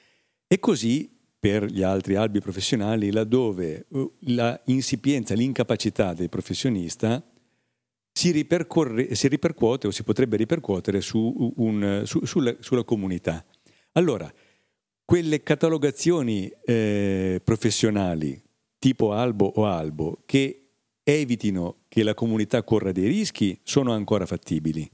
E 0.48 0.58
così 0.58 1.08
per 1.38 1.66
gli 1.66 1.82
altri 1.82 2.16
albi 2.16 2.40
professionali, 2.40 3.12
laddove 3.12 3.84
uh, 3.90 4.12
la 4.22 4.60
insipienza, 4.64 5.34
l'incapacità 5.34 6.12
del 6.12 6.28
professionista 6.28 7.24
si, 8.12 8.32
si 8.32 9.28
ripercuote 9.28 9.86
o 9.86 9.92
si 9.92 10.02
potrebbe 10.02 10.36
ripercuotere 10.36 11.00
su 11.00 11.52
un, 11.54 12.02
su, 12.04 12.24
sulla, 12.24 12.52
sulla, 12.58 12.82
comunità. 12.82 13.44
Allora, 13.92 14.28
quelle 15.04 15.40
catalogazioni 15.44 16.52
eh, 16.64 17.40
professionali 17.44 18.42
tipo 18.76 19.12
albo 19.12 19.46
o 19.46 19.66
albo 19.66 20.22
che 20.26 20.65
evitino 21.14 21.76
che 21.88 22.02
la 22.02 22.14
comunità 22.14 22.62
corra 22.64 22.90
dei 22.90 23.06
rischi 23.06 23.58
sono 23.62 23.92
ancora 23.92 24.26
fattibili, 24.26 24.90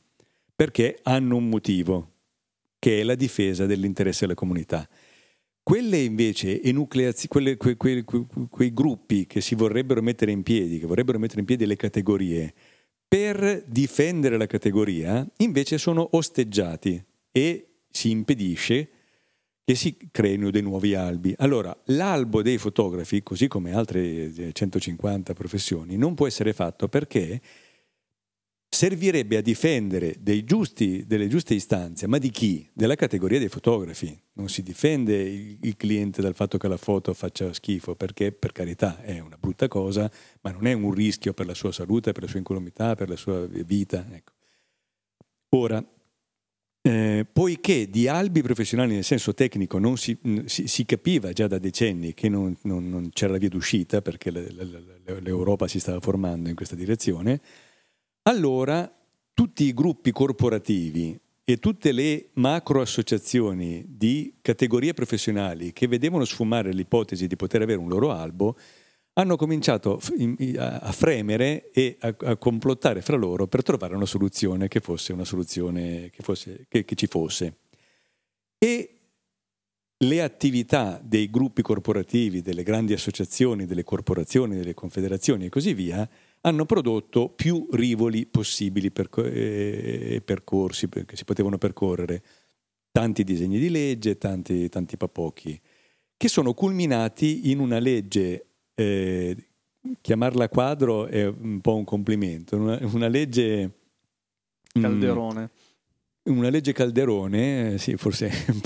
perché 0.55 0.99
hanno 1.05 1.37
un 1.37 1.49
motivo, 1.49 2.11
che 2.79 3.01
è 3.01 3.03
la 3.03 3.15
difesa 3.15 3.65
dell'interesse 3.65 4.21
della 4.21 4.35
comunità. 4.35 4.87
Quelle 5.63 5.99
invece, 5.99 6.61
enucleazi- 6.61 7.29
quelle, 7.29 7.57
que, 7.57 7.77
que, 7.77 8.05
que, 8.05 8.27
quei 8.51 8.73
gruppi 8.75 9.27
che 9.27 9.41
si 9.41 9.55
vorrebbero 9.55 10.03
mettere 10.03 10.33
in 10.33 10.43
piedi, 10.43 10.79
che 10.79 10.87
vorrebbero 10.87 11.19
mettere 11.19 11.41
in 11.41 11.47
piedi 11.47 11.65
le 11.65 11.77
categorie, 11.77 12.53
per 13.09 13.65
difendere 13.67 14.37
la 14.37 14.47
categoria, 14.47 15.27
invece 15.39 15.79
sono 15.79 16.09
osteggiati 16.13 17.03
e 17.31 17.67
si 17.89 18.11
impedisce 18.11 18.89
che 19.65 19.75
si 19.75 19.97
creino 20.11 20.51
dei 20.51 20.63
nuovi 20.63 20.95
albi. 20.95 21.35
Allora, 21.39 21.77
l'albo 21.87 22.43
dei 22.43 22.59
fotografi, 22.59 23.23
così 23.23 23.47
come 23.47 23.73
altre 23.73 24.53
150 24.53 25.33
eh, 25.33 25.35
professioni, 25.35 25.97
non 25.97 26.15
può 26.15 26.27
essere 26.27 26.53
fatto 26.53 26.89
perché 26.89 27.41
servirebbe 28.69 29.37
a 29.37 29.43
difendere 29.43 30.17
giusti, 30.45 31.07
delle 31.07 31.29
giuste 31.29 31.53
istanze, 31.55 32.07
ma 32.07 32.17
di 32.17 32.31
chi? 32.31 32.69
Della 32.73 32.95
categoria 32.95 33.39
dei 33.39 33.49
fotografi. 33.49 34.19
Non 34.35 34.49
si 34.49 34.63
difende 34.63 35.15
il, 35.15 35.59
il, 35.61 35.77
cliente 35.77 36.23
dal 36.23 36.35
fatto 36.35 36.57
che 36.57 36.69
la 36.69 36.79
foto 36.79 37.13
faccia 37.13 37.53
schifo, 37.53 37.95
perché 37.95 38.33
per 38.33 38.51
carità 38.53 39.01
è 39.03 39.21
una 39.21 39.37
brutta 39.37 39.69
cosa, 39.69 40.11
ma 40.41 40.51
non 40.51 40.67
è 40.67 40.73
un 40.73 40.91
rischio 40.91 41.35
per 41.35 41.47
la 41.47 41.55
sua 41.55 41.71
salute, 41.71 42.13
per 42.13 42.23
la 42.23 42.29
sua 42.29 42.39
incolumità, 42.39 42.95
per 42.95 43.11
la 43.11 43.17
sua 43.17 43.47
vita. 43.47 44.07
Ecco. 44.11 44.33
Ora, 45.51 45.85
eh, 46.85 47.25
poiché 47.33 47.89
di 47.89 48.09
albi 48.09 48.43
professionali 48.43 48.95
nel 48.95 49.05
senso 49.05 49.33
tecnico 49.35 49.79
non 49.79 49.97
si, 49.97 50.19
si, 50.47 50.67
si 50.67 50.85
capiva 50.85 51.33
già 51.33 51.47
da 51.47 51.59
decenni 51.59 52.13
che 52.13 52.29
non, 52.29 52.57
non, 52.63 52.89
non 52.89 53.11
c'era 53.13 53.33
la 53.33 53.39
via 53.39 53.49
d'uscita 53.49 54.03
perché 54.03 54.33
le, 54.33 54.51
le, 54.51 55.21
l'Europa 55.21 55.69
si 55.69 55.79
stava 55.79 56.01
formando 56.01 56.49
in 56.49 56.57
questa 56.57 56.75
direzione, 56.75 57.41
allora 58.23 58.93
tutti 59.33 59.65
i 59.65 59.73
gruppi 59.73 60.11
corporativi 60.11 61.19
e 61.45 61.59
tutte 61.59 61.93
le 61.93 62.31
macro 62.35 62.81
associazioni 62.81 63.85
di 63.89 64.35
categorie 64.43 64.93
professionali 64.93 65.73
che 65.73 65.87
vedevano 65.87 66.25
sfumare 66.25 66.73
l'ipotesi 66.73 67.27
di 67.29 67.37
poter 67.37 67.63
avere 67.63 67.79
un 67.79 67.89
loro 67.89 68.11
albo 68.11 68.57
hanno 69.15 69.37
cominciato 69.37 70.01
a 70.57 70.93
fremere 70.93 71.71
e 71.71 71.97
a, 72.01 72.37
complottare 72.37 73.03
fra 73.03 73.17
loro 73.17 73.47
per 73.47 73.63
trovare 73.63 73.95
una 73.95 74.07
soluzione 74.07 74.69
che 74.69 74.81
fosse 74.81 75.13
una 75.13 75.25
soluzione 75.25 76.11
che, 76.11 76.23
fosse, 76.23 76.65
che, 76.69 76.85
che 76.85 76.95
ci 76.95 77.07
fosse. 77.07 77.57
E 78.59 78.97
le 79.99 80.23
attività 80.23 81.01
dei 81.03 81.31
gruppi 81.31 81.63
corporativi, 81.63 82.43
delle 82.43 82.63
grandi 82.63 82.93
associazioni, 82.93 83.67
delle 83.67 83.85
corporazioni, 83.85 84.57
delle 84.57 84.75
confederazioni 84.75 85.47
e 85.47 85.49
così 85.49 85.75
via, 85.75 86.09
hanno 86.41 86.65
prodotto 86.65 87.29
più 87.29 87.69
rivoli 87.73 88.27
possibili 88.27 88.91
e 88.91 90.15
eh, 90.15 90.23
percorsi 90.25 90.89
che 90.89 91.17
si 91.17 91.25
potevano 91.25 91.59
percorrere, 91.59 92.23
tanti 92.91 93.23
disegni 93.23 93.59
di 93.59 93.71
legge, 93.71 94.19
tanti, 94.19 94.69
tanti 94.69 94.97
papocchi, 94.97 95.61
che 96.17 96.29
sono 96.29 96.53
culminati 96.53 97.51
in 97.51 97.61
una 97.61 97.79
legge 97.79 98.47
eh, 98.75 99.37
chiamarla 100.01 100.49
quadro 100.49 101.07
è 101.07 101.27
un 101.27 101.61
po' 101.61 101.77
un 101.77 101.85
complimento, 101.85 102.57
una, 102.57 102.79
una 102.83 103.09
legge... 103.09 103.71
Mm, 104.79 104.83
Calderone. 104.83 105.51
Mh, 106.23 106.37
una 106.37 106.49
legge 106.49 106.73
Calderone, 106.73 107.75
eh, 107.75 107.79
sì, 107.79 107.97
forse 107.97 108.29
è 108.29 108.51
un, 108.51 108.61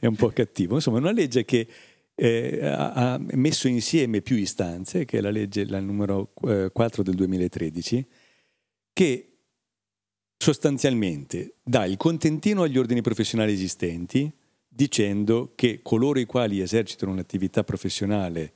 è 0.00 0.06
un 0.06 0.16
po' 0.16 0.28
cattivo, 0.28 0.74
insomma, 0.74 0.98
una 0.98 1.12
legge 1.12 1.44
che 1.44 1.66
eh, 2.14 2.60
ha, 2.62 3.18
messo 3.32 3.68
insieme 3.68 4.20
più 4.20 4.36
istanze, 4.36 5.04
che 5.04 5.18
è 5.18 5.20
la 5.20 5.30
legge 5.30 5.64
la 5.66 5.80
numero 5.80 6.32
eh, 6.46 6.70
4 6.72 7.02
del 7.02 7.14
2013, 7.14 8.06
che 8.92 9.26
sostanzialmente 10.36 11.54
dà 11.62 11.86
il 11.86 11.96
contentino 11.96 12.62
agli 12.62 12.78
ordini 12.78 13.00
professionali 13.00 13.52
esistenti, 13.52 14.30
dicendo 14.68 15.52
che 15.54 15.80
coloro 15.82 16.18
i 16.18 16.24
quali 16.24 16.60
esercitano 16.60 17.12
un'attività 17.12 17.62
professionale 17.62 18.52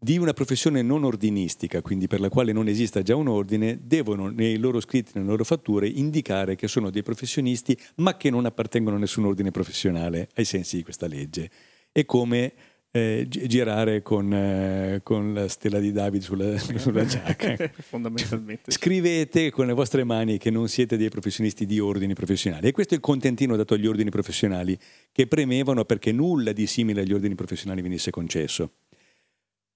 di 0.00 0.16
una 0.16 0.32
professione 0.32 0.80
non 0.82 1.02
ordinistica, 1.02 1.82
quindi 1.82 2.06
per 2.06 2.20
la 2.20 2.28
quale 2.28 2.52
non 2.52 2.68
esista 2.68 3.02
già 3.02 3.16
un 3.16 3.26
ordine, 3.26 3.80
devono 3.82 4.28
nei 4.28 4.56
loro 4.56 4.80
scritti, 4.80 5.12
nelle 5.14 5.26
loro 5.26 5.44
fatture, 5.44 5.88
indicare 5.88 6.54
che 6.54 6.68
sono 6.68 6.90
dei 6.90 7.02
professionisti, 7.02 7.76
ma 7.96 8.16
che 8.16 8.30
non 8.30 8.46
appartengono 8.46 8.96
a 8.96 8.98
nessun 9.00 9.24
ordine 9.24 9.50
professionale 9.50 10.28
ai 10.34 10.44
sensi 10.44 10.76
di 10.76 10.84
questa 10.84 11.08
legge. 11.08 11.50
È 11.90 12.04
come 12.04 12.52
eh, 12.90 13.26
girare 13.28 14.02
con, 14.02 14.32
eh, 14.32 15.00
con, 15.02 15.34
la 15.34 15.48
stella 15.48 15.78
di 15.78 15.92
David 15.92 16.22
sulla, 16.22 16.56
sulla 16.56 17.04
giacca. 17.04 17.56
Fondamentalmente. 17.82 18.70
Scrivete 18.70 19.50
con 19.50 19.66
le 19.66 19.72
vostre 19.72 20.04
mani 20.04 20.38
che 20.38 20.50
non 20.50 20.68
siete 20.68 20.96
dei 20.96 21.08
professionisti 21.08 21.66
di 21.66 21.80
ordini 21.80 22.14
professionali. 22.14 22.68
E 22.68 22.72
questo 22.72 22.94
è 22.94 22.96
il 22.96 23.02
contentino 23.02 23.56
dato 23.56 23.74
agli 23.74 23.86
ordini 23.86 24.10
professionali 24.10 24.78
che 25.12 25.26
premevano 25.26 25.84
perché 25.84 26.12
nulla 26.12 26.52
di 26.52 26.66
simile 26.66 27.02
agli 27.02 27.12
ordini 27.12 27.34
professionali 27.34 27.82
venisse 27.82 28.10
concesso. 28.10 28.72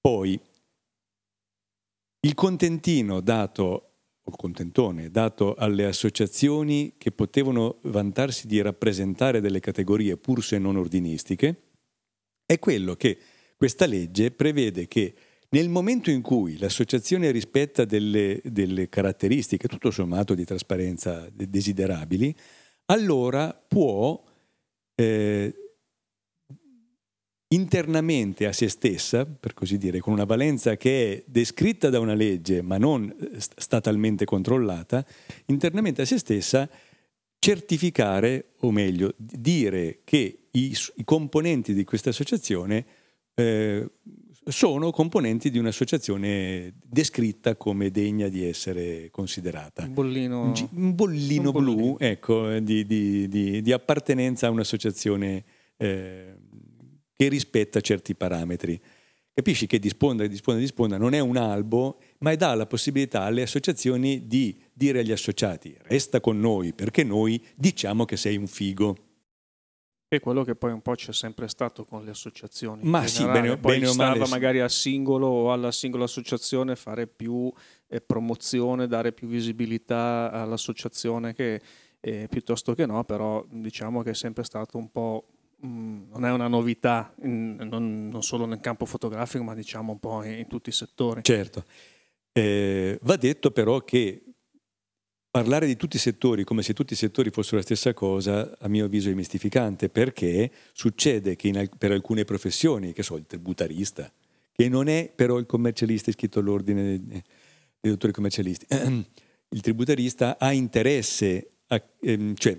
Poi, 0.03 0.37
il 2.25 2.35
contentino 2.35 3.21
dato 3.21 3.91
o 4.21 4.37
contentone 4.37 5.11
dato 5.11 5.55
alle 5.55 5.85
associazioni 5.85 6.95
che 6.99 7.13
potevano 7.13 7.79
vantarsi 7.83 8.49
di 8.49 8.61
rappresentare 8.61 9.41
delle 9.41 9.61
categorie 9.61 10.17
pur 10.17 10.43
se 10.43 10.59
non 10.59 10.77
ordinistiche, 10.77 11.63
è 12.45 12.59
quello 12.59 12.97
che 12.97 13.17
questa 13.57 13.87
legge 13.87 14.33
prevede 14.33 14.89
che 14.89 15.15
nel 15.51 15.69
momento 15.69 16.11
in 16.11 16.21
cui 16.21 16.59
l'associazione 16.59 17.31
rispetta 17.31 17.85
delle, 17.85 18.41
delle 18.43 18.89
caratteristiche 18.89 19.69
tutto 19.69 19.93
sommato 19.93 20.35
di 20.35 20.45
trasparenza 20.45 21.29
desiderabili, 21.33 22.35
allora 22.87 23.53
può 23.53 24.21
eh, 24.97 25.62
internamente 27.53 28.47
a 28.47 28.53
se 28.53 28.69
stessa, 28.69 29.25
per 29.25 29.55
così 29.55 29.79
dire, 29.79 30.01
con 30.01 30.13
una 30.13 30.25
valenza 30.25 30.77
che 30.77 31.13
è 31.13 31.23
descritta 31.27 31.91
da 31.91 32.01
una 32.01 32.15
legge 32.15 32.63
ma 32.63 32.79
non 32.79 33.09
eh, 33.09 33.39
statalmente 33.39 34.25
controllata, 34.25 35.05
internamente 35.47 36.03
a 36.03 36.05
se 36.05 36.19
stessa 36.19 36.69
certificare, 37.39 38.53
o 38.61 38.71
meglio, 38.71 39.15
dire 39.17 40.01
che 40.05 40.49
i, 40.51 40.77
i 40.97 41.05
componenti 41.05 41.75
di 41.75 41.85
questa 41.85 42.11
associazione 42.11 42.85
eh, 43.35 43.89
sono 44.45 44.91
componenti 44.91 45.51
di 45.51 45.59
un'associazione 45.59 46.75
descritta 46.85 47.57
come 47.57 47.91
degna 47.91 48.29
di 48.29 48.45
essere 48.45 49.09
considerata. 49.11 49.85
Un 49.85 49.95
bollino, 49.95 50.43
un, 50.43 50.69
un 50.73 50.95
bollino 50.95 51.51
un 51.51 51.65
blu, 51.65 51.75
bollino. 51.75 51.99
ecco, 51.99 52.59
di, 52.59 52.87
di, 52.87 53.29
di, 53.29 53.63
di, 53.63 53.73
appartenenza 53.73 54.47
a 54.47 54.51
un'associazione 54.51 55.45
eh, 55.77 56.35
che 57.23 57.29
rispetta 57.29 57.81
certi 57.81 58.17
parametri. 58.17 58.81
Capisci 59.33 59.67
che 59.67 59.79
di 59.79 59.89
sponda, 59.89 60.27
di 60.27 60.37
sponda, 60.37 60.61
di 60.61 60.67
sponda 60.67 60.99
non 60.99 61.15
è 61.15 61.21
un 61.21 61.37
albo, 61.37 62.01
ma 62.19 62.35
dà 62.35 62.53
la 62.55 62.67
possibilità 62.67 63.23
alle 63.23 63.43
associazioni 63.43 64.27
di 64.27 64.61
dire 64.73 64.99
agli 64.99 65.13
associati 65.13 65.75
resta 65.83 66.21
con 66.21 66.39
noi 66.41 66.73
perché 66.75 67.05
noi 67.05 67.43
diciamo 67.55 68.05
che 68.05 68.17
sei 68.17 68.37
un 68.37 68.49
figo. 68.49 68.97
E 70.09 70.21
quello 70.21 70.45
che 70.45 70.55
poi 70.57 70.73
un 70.73 70.83
po' 70.83 70.95
c'è 70.95 71.13
sempre 71.13 71.49
stato 71.49 71.85
con 71.85 72.05
le 72.05 72.11
associazioni. 72.11 72.83
Ma 72.85 73.07
sì, 73.07 73.25
bene, 73.25 73.57
poi 73.57 73.79
bene 73.79 73.89
o 73.89 73.95
male. 73.95 74.29
magari 74.29 74.61
al 74.61 74.71
singolo 74.71 75.27
o 75.29 75.53
alla 75.53 75.71
singola 75.71 76.05
associazione 76.05 76.77
fare 76.77 77.07
più 77.07 77.51
eh, 77.87 78.01
promozione, 78.03 78.87
dare 78.89 79.13
più 79.13 79.29
visibilità 79.29 80.31
all'associazione 80.31 81.33
che, 81.33 81.63
eh, 82.01 82.27
piuttosto 82.29 82.75
che 82.75 82.85
no, 82.85 83.05
però 83.05 83.43
diciamo 83.49 84.03
che 84.03 84.11
è 84.11 84.15
sempre 84.15 84.45
stato 84.45 84.77
un 84.77 84.91
po' 84.91 85.27
non 85.63 86.25
è 86.25 86.31
una 86.31 86.49
novità, 86.49 87.15
non, 87.23 88.09
non, 88.11 88.23
solo 88.23 88.47
nel 88.47 88.61
campo 88.61 88.85
fotografico, 88.85 89.45
ma 89.45 89.55
diciamo 89.55 89.93
un 89.93 89.99
po' 89.99 90.23
in, 90.25 90.39
in 90.39 90.47
tutti 90.49 90.71
i 90.71 90.73
settori. 90.73 91.23
Certo. 91.23 91.65
Eh, 92.33 92.99
va 93.03 93.17
detto 93.17 93.51
però 93.51 93.81
che 93.81 94.23
parlare 95.31 95.67
di 95.67 95.77
tutti 95.77 95.97
i 95.97 95.99
settori 95.99 96.45
come 96.45 96.63
se 96.63 96.75
tutti 96.75 96.93
i 96.93 96.97
settori 96.97 97.31
fossero 97.31 97.57
la 97.57 97.63
stessa 97.63 97.95
cosa, 97.95 98.57
a 98.59 98.69
mio 98.69 98.87
avviso 98.87 99.09
è 99.09 99.15
mistificante, 99.15 99.89
perché 99.89 100.51
succede 100.73 101.37
che 101.37 101.49
in, 101.49 101.69
per 101.79 101.93
alcune 101.93 102.25
professioni, 102.25 102.93
che 102.93 103.03
so, 103.03 103.17
il 103.17 103.27
tributarista, 103.27 104.13
che 104.53 104.69
non 104.69 104.89
è 104.89 105.11
però 105.15 105.39
il 105.39 105.47
commercialista 105.47 106.11
iscritto 106.11 106.41
all'ordine 106.41 106.83
dei, 106.83 107.01
dei 107.81 107.91
dottori 107.91 108.13
commercialisti, 108.13 108.67
il 109.51 109.61
tributarista 109.61 110.39
ha 110.39 110.53
interesse 110.53 111.51
cioè, 112.35 112.59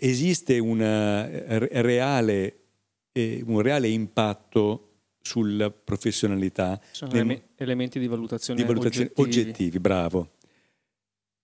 esiste 0.00 0.58
una 0.58 1.28
eh, 1.28 1.82
reale, 1.82 2.56
eh, 3.12 3.42
un 3.46 3.60
reale 3.60 3.88
impatto 3.88 4.88
sulla 5.20 5.70
professionalità. 5.70 6.80
Sono 6.90 7.12
nel, 7.12 7.42
elementi 7.56 7.98
di 7.98 8.06
valutazione, 8.06 8.60
di 8.60 8.66
valutazione 8.66 9.10
oggettivi. 9.14 9.46
oggettivi. 9.46 9.78
bravo. 9.78 10.30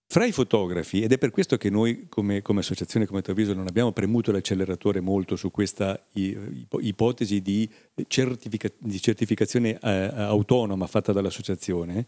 Fra 0.06 0.26
i 0.26 0.32
fotografi, 0.32 1.02
ed 1.02 1.12
è 1.12 1.18
per 1.18 1.30
questo 1.30 1.56
che 1.56 1.70
noi 1.70 2.06
come, 2.08 2.40
come 2.42 2.60
associazione, 2.60 3.06
come 3.06 3.22
Treviso, 3.22 3.52
non 3.52 3.66
abbiamo 3.66 3.90
premuto 3.90 4.30
l'acceleratore 4.30 5.00
molto 5.00 5.34
su 5.34 5.50
questa 5.50 6.00
ipotesi 6.12 7.40
di, 7.40 7.68
certifica, 8.06 8.70
di 8.78 9.00
certificazione 9.00 9.78
eh, 9.82 10.10
autonoma 10.14 10.86
fatta 10.86 11.12
dall'associazione, 11.12 12.06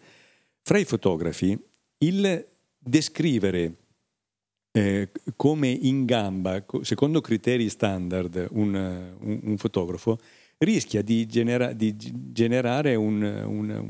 fra 0.62 0.79
i 0.79 0.85
fotografi 0.85 1.59
il 1.99 2.47
descrivere 2.79 3.75
eh, 4.76 5.08
come 5.36 5.68
in 5.68 6.04
gamba, 6.04 6.62
secondo 6.82 7.22
criteri 7.22 7.70
standard, 7.70 8.48
un, 8.50 8.74
un, 9.20 9.40
un 9.42 9.56
fotografo 9.56 10.18
rischia 10.58 11.00
di, 11.00 11.24
genera, 11.26 11.72
di 11.72 11.96
generare 11.96 12.94
un, 12.94 13.80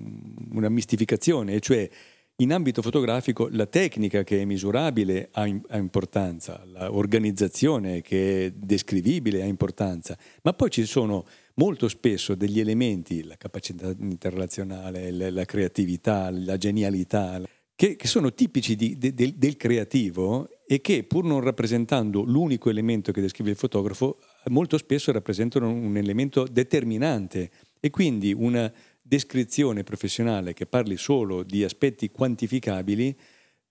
una 0.53 0.68
mistificazione, 0.68 1.59
cioè 1.59 1.88
in 2.37 2.53
ambito 2.53 2.83
fotografico 2.83 3.49
la 3.51 3.66
tecnica 3.66 4.22
che 4.22 4.42
è 4.42 4.44
misurabile 4.44 5.31
ha, 5.33 5.42
ha 5.42 5.77
importanza, 5.77 6.62
l'organizzazione 6.64 8.01
che 8.01 8.46
è 8.46 8.51
descrivibile 8.53 9.42
ha 9.42 9.46
importanza, 9.46 10.16
ma 10.42 10.53
poi 10.53 10.70
ci 10.70 10.87
sono 10.87 11.27
molto 11.55 11.88
spesso 11.88 12.37
degli 12.37 12.61
elementi, 12.61 13.25
la 13.25 13.37
capacità 13.37 13.92
interrelazionale, 13.99 15.11
la, 15.11 15.31
la 15.33 15.44
creatività, 15.44 16.31
la 16.31 16.57
genialità, 16.57 17.42
che, 17.75 17.96
che 17.96 18.07
sono 18.07 18.33
tipici 18.33 18.77
di, 18.77 18.96
de, 18.99 19.14
del 19.14 19.57
creativo 19.57 20.49
e 20.67 20.81
che 20.81 21.05
pur 21.05 21.25
non 21.25 21.41
rappresentando 21.41 22.23
l'unico 22.23 22.71
elemento 22.71 23.13
che 23.13 23.21
descrive 23.21 23.51
il 23.51 23.57
fotografo, 23.57 24.19
molto 24.47 24.77
spesso 24.79 25.13
rappresentano 25.13 25.71
un 25.71 25.97
elemento 25.97 26.45
determinante. 26.45 27.51
E 27.79 27.91
quindi 27.91 28.33
una 28.33 28.73
descrizione 29.01 29.85
professionale 29.85 30.55
che 30.55 30.67
parli 30.67 30.97
solo 30.97 31.45
di 31.45 31.63
aspetti 31.63 32.11
quantificabili 32.11 33.17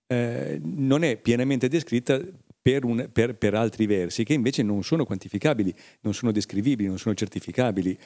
eh, 0.08 0.60
non 0.64 1.04
è 1.04 1.18
pienamente 1.18 1.68
descritta 1.68 2.22
per, 2.62 2.86
un, 2.86 3.10
per, 3.12 3.36
per, 3.36 3.54
altri 3.56 3.86
versi 3.86 4.24
che 4.24 4.34
invece 4.34 4.64
non 4.64 4.82
sono 4.84 5.06
quantificabili, 5.06 5.74
non 6.02 6.14
sono 6.14 6.32
descrivibili, 6.32 6.88
non 6.88 6.98
sono 6.98 7.14
certificabili, 7.14 7.98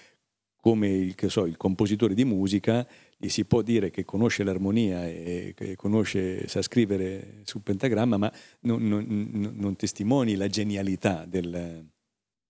come 0.59 0.89
il, 0.89 1.15
so, 1.27 1.45
il 1.45 1.57
compositore 1.57 2.13
di 2.13 2.25
musica 2.25 2.85
gli 3.17 3.29
si 3.29 3.45
può 3.45 3.61
dire 3.61 3.89
che 3.89 4.05
conosce 4.05 4.43
l'armonia 4.43 5.05
e 5.05 5.53
che 5.55 5.75
conosce, 5.75 6.47
sa 6.47 6.61
scrivere 6.61 7.41
sul 7.43 7.61
pentagramma, 7.61 8.17
ma 8.17 8.31
non, 8.61 8.87
non, 8.87 9.53
non 9.55 9.75
testimoni 9.75 10.35
la 10.35 10.47
genialità 10.47 11.25
del... 11.25 11.85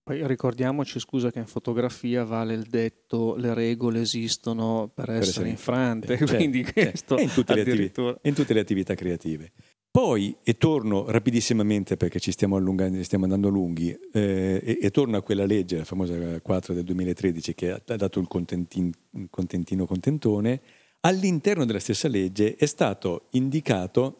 Poi 0.02 0.26
ricordiamoci, 0.26 0.98
scusa, 0.98 1.30
che 1.30 1.38
in 1.40 1.46
fotografia 1.46 2.24
vale 2.24 2.54
il 2.54 2.64
detto 2.64 3.36
le 3.36 3.54
regole 3.54 4.00
esistono 4.00 4.90
per, 4.92 5.06
per 5.06 5.14
essere, 5.16 5.28
essere 5.28 5.48
infrante, 5.50 6.16
certo, 6.16 6.34
quindi 6.36 6.64
certo. 6.64 6.80
questo 6.80 7.16
è 7.16 7.22
in 7.22 7.32
tutte, 7.32 7.52
attività, 7.52 8.18
in 8.22 8.34
tutte 8.34 8.54
le 8.54 8.60
attività 8.60 8.94
creative. 8.94 9.52
Poi, 9.92 10.36
e 10.44 10.56
torno 10.56 11.10
rapidissimamente 11.10 11.96
perché 11.96 12.20
ci 12.20 12.30
stiamo, 12.30 12.54
allungando, 12.54 13.02
stiamo 13.02 13.24
andando 13.24 13.48
lunghi, 13.48 13.90
eh, 14.12 14.60
e, 14.62 14.78
e, 14.80 14.90
torno 14.90 15.16
a 15.16 15.22
quella 15.22 15.44
legge, 15.44 15.78
la 15.78 15.84
famosa 15.84 16.40
4 16.40 16.74
del 16.74 16.84
2013, 16.84 17.54
che 17.54 17.70
ha, 17.72 17.80
dato 17.84 18.20
il 18.20 18.28
contentin, 18.28 18.92
contentino 19.28 19.86
contentone, 19.86 20.60
all'interno 21.00 21.64
della 21.64 21.80
stessa 21.80 22.06
legge 22.06 22.54
è 22.54 22.66
stato 22.66 23.26
indicato 23.30 24.18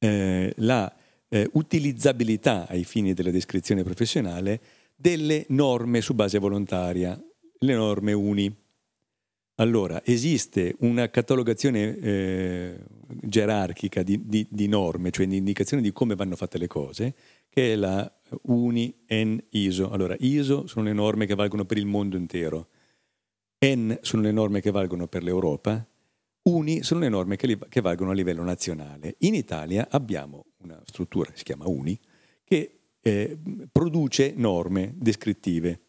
eh, 0.00 0.52
la 0.56 0.92
eh, 1.28 1.48
utilizzabilità 1.52 2.66
ai 2.66 2.82
fini 2.82 3.14
della 3.14 3.30
descrizione 3.30 3.84
professionale 3.84 4.60
delle 4.96 5.46
norme 5.50 6.00
su 6.00 6.14
base 6.14 6.38
volontaria, 6.38 7.16
le 7.58 7.74
norme 7.74 8.12
UNI. 8.12 8.63
Allora, 9.56 10.02
esiste 10.04 10.74
una 10.80 11.08
catalogazione 11.10 11.96
eh, 11.98 12.78
gerarchica 13.06 14.02
di, 14.02 14.20
di, 14.26 14.44
di, 14.50 14.66
norme, 14.66 15.12
cioè 15.12 15.28
di 15.28 15.36
indicazioni 15.36 15.80
di 15.80 15.92
come 15.92 16.16
vanno 16.16 16.34
fatte 16.34 16.58
le 16.58 16.66
cose, 16.66 17.14
che 17.48 17.72
è 17.72 17.76
la 17.76 18.10
UNI-N-ISO. 18.42 19.90
Allora, 19.90 20.16
ISO 20.18 20.66
sono 20.66 20.86
le 20.86 20.92
norme 20.92 21.26
che 21.26 21.36
valgono 21.36 21.64
per 21.64 21.78
il 21.78 21.86
mondo 21.86 22.16
intero, 22.16 22.68
N 23.64 23.96
sono 24.00 24.22
le 24.22 24.32
norme 24.32 24.60
che 24.60 24.72
valgono 24.72 25.06
per 25.06 25.22
l'Europa, 25.22 25.86
UNI 26.42 26.82
sono 26.82 27.00
le 27.00 27.08
norme 27.08 27.36
che, 27.36 27.46
li, 27.46 27.58
che 27.68 27.80
valgono 27.80 28.10
a 28.10 28.14
livello 28.14 28.42
nazionale. 28.42 29.14
In 29.18 29.34
Italia 29.34 29.86
abbiamo 29.88 30.46
una 30.58 30.82
struttura, 30.84 31.30
si 31.32 31.44
chiama 31.44 31.68
UNI, 31.68 31.98
che 32.42 32.80
eh, 33.00 33.38
produce 33.70 34.32
norme 34.34 34.94
descrittive 34.96 35.83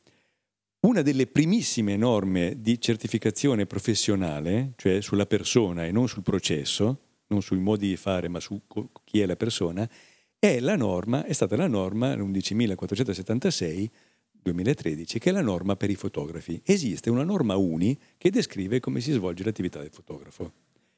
una 0.85 1.01
delle 1.01 1.25
primissime 1.25 1.97
norme 1.97 2.61
di 2.61 2.79
certificazione 2.79 3.65
professionale, 3.65 4.73
cioè 4.75 5.01
sulla 5.01 5.25
persona 5.25 5.85
e 5.85 5.91
non 5.91 6.07
sul 6.07 6.21
processo, 6.21 6.99
non 7.27 7.41
sui 7.41 7.57
modi 7.57 7.87
di 7.87 7.95
fare, 7.95 8.27
ma 8.27 8.39
su 8.39 8.61
chi 9.03 9.19
è 9.19 9.25
la 9.25 9.35
persona, 9.35 9.89
è 10.37 10.59
la 10.59 10.75
norma, 10.75 11.25
è 11.25 11.33
stata 11.33 11.55
la 11.55 11.67
norma 11.67 12.13
11.476 12.13 13.87
2013, 14.31 15.17
che 15.17 15.29
è 15.31 15.33
la 15.33 15.41
norma 15.41 15.75
per 15.75 15.89
i 15.89 15.95
fotografi. 15.95 16.61
Esiste 16.63 17.09
una 17.09 17.23
norma 17.23 17.55
UNI 17.55 17.99
che 18.17 18.29
descrive 18.29 18.79
come 18.79 19.01
si 19.01 19.11
svolge 19.11 19.43
l'attività 19.43 19.79
del 19.79 19.91
fotografo 19.91 20.51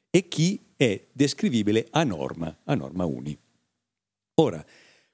e 0.09 0.27
chi 0.27 0.59
è 0.75 1.01
descrivibile 1.13 1.87
a 1.91 2.03
norma, 2.03 2.53
a 2.65 2.75
norma 2.75 3.05
UNI. 3.05 3.37
Ora, 4.35 4.63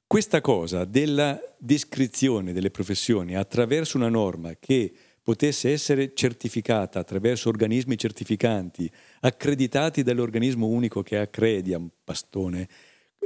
questa 0.08 0.42
cosa 0.42 0.86
della 0.86 1.40
descrizione 1.58 2.54
delle 2.54 2.70
professioni 2.72 3.36
attraverso 3.36 3.98
una 3.98 4.10
norma 4.10 4.56
che 4.60 4.94
potesse 5.24 5.72
essere 5.72 6.14
certificata 6.14 7.00
attraverso 7.00 7.48
organismi 7.48 7.98
certificanti, 7.98 8.92
accreditati 9.22 10.04
dall'organismo 10.04 10.68
unico 10.68 11.02
che 11.02 11.18
accredia 11.18 11.78
un 11.78 11.90
pastone, 12.04 12.68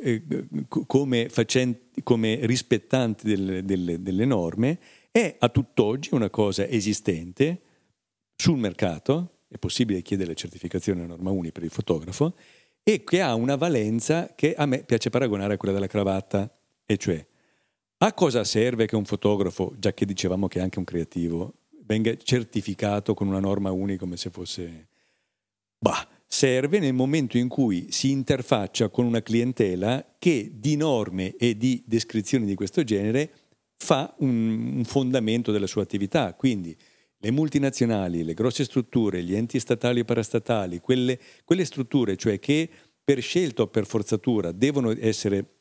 eh, 0.03 0.23
come, 0.85 1.27
facenti, 1.27 2.03
come, 2.03 2.39
rispettanti 2.45 3.27
delle, 3.27 3.63
delle, 3.63 4.01
delle 4.01 4.25
norme, 4.25 4.77
è 5.11 5.35
a 5.39 5.49
tutt'oggi 5.49 6.09
una 6.13 6.29
cosa 6.29 6.67
esistente 6.67 7.61
sul 8.35 8.59
mercato, 8.59 9.39
è 9.47 9.57
possibile 9.57 10.03
chiedere 10.03 10.29
la 10.29 10.35
certificazione 10.35 11.01
a 11.01 11.07
norma 11.07 11.31
uni 11.31 11.51
per 11.51 11.63
il 11.63 11.71
fotografo, 11.71 12.35
e 12.83 13.03
che 13.03 13.21
ha 13.21 13.33
una 13.33 13.55
valenza 13.55 14.33
che 14.35 14.53
a 14.53 14.67
me 14.67 14.83
piace 14.83 15.09
paragonare 15.09 15.55
a 15.55 15.57
quella 15.57 15.73
della 15.73 15.87
cravatta, 15.87 16.49
e 16.87 16.97
cioè 16.97 17.23
a 17.99 18.13
cosa 18.13 18.43
serve 18.43 18.87
che 18.87 18.95
un 18.95 19.05
fotografo, 19.05 19.73
già 19.77 19.93
che 19.93 20.05
dicevamo 20.05 20.47
che 20.47 20.59
è 20.59 20.61
anche 20.61 20.79
un 20.79 20.85
creativo, 20.85 21.53
venga 21.83 22.15
certificato 22.15 23.13
con 23.13 23.27
una 23.27 23.39
norma 23.39 23.71
unica 23.71 23.99
come 23.99 24.17
se 24.17 24.29
fosse... 24.29 24.87
Bah, 25.79 26.07
serve 26.25 26.79
nel 26.79 26.93
momento 26.93 27.37
in 27.37 27.47
cui 27.47 27.87
si 27.91 28.11
interfaccia 28.11 28.89
con 28.89 29.05
una 29.05 29.21
clientela 29.21 30.15
che 30.17 30.51
di 30.55 30.75
norme 30.75 31.35
e 31.37 31.55
di 31.57 31.83
descrizioni 31.85 32.45
di 32.45 32.55
questo 32.55 32.83
genere 32.83 33.31
fa 33.77 34.13
un, 34.19 34.75
un 34.77 34.83
fondamento 34.85 35.51
della 35.51 35.67
sua 35.67 35.83
attività. 35.83 36.33
Quindi 36.33 36.75
le 37.17 37.31
multinazionali, 37.31 38.23
le 38.23 38.33
grosse 38.33 38.63
strutture, 38.63 39.23
gli 39.23 39.35
enti 39.35 39.59
statali 39.59 40.01
e 40.01 40.05
parastatali, 40.05 40.79
quelle, 40.79 41.19
quelle 41.43 41.65
strutture 41.65 42.15
cioè 42.15 42.39
che 42.39 42.69
per 43.03 43.21
scelta 43.21 43.63
o 43.63 43.67
per 43.67 43.85
forzatura 43.85 44.51
devono, 44.51 44.93
essere, 44.99 45.56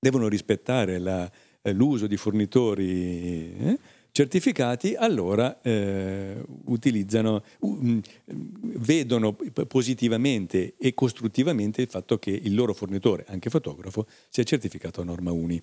devono 0.00 0.28
rispettare 0.28 0.98
la, 0.98 1.30
eh, 1.60 1.72
l'uso 1.72 2.06
di 2.06 2.16
fornitori 2.16 3.54
eh, 3.54 3.78
certificati, 4.12 4.94
allora 4.94 5.60
eh, 5.60 6.42
utilizzano, 6.64 7.44
uh, 7.60 8.00
vedono 8.24 9.36
positivamente 9.68 10.74
e 10.78 10.94
costruttivamente 10.94 11.82
il 11.82 11.88
fatto 11.88 12.18
che 12.18 12.30
il 12.30 12.54
loro 12.54 12.72
fornitore, 12.72 13.24
anche 13.28 13.50
fotografo, 13.50 14.06
sia 14.28 14.42
certificato 14.42 15.00
a 15.00 15.04
norma 15.04 15.30
UNI. 15.30 15.62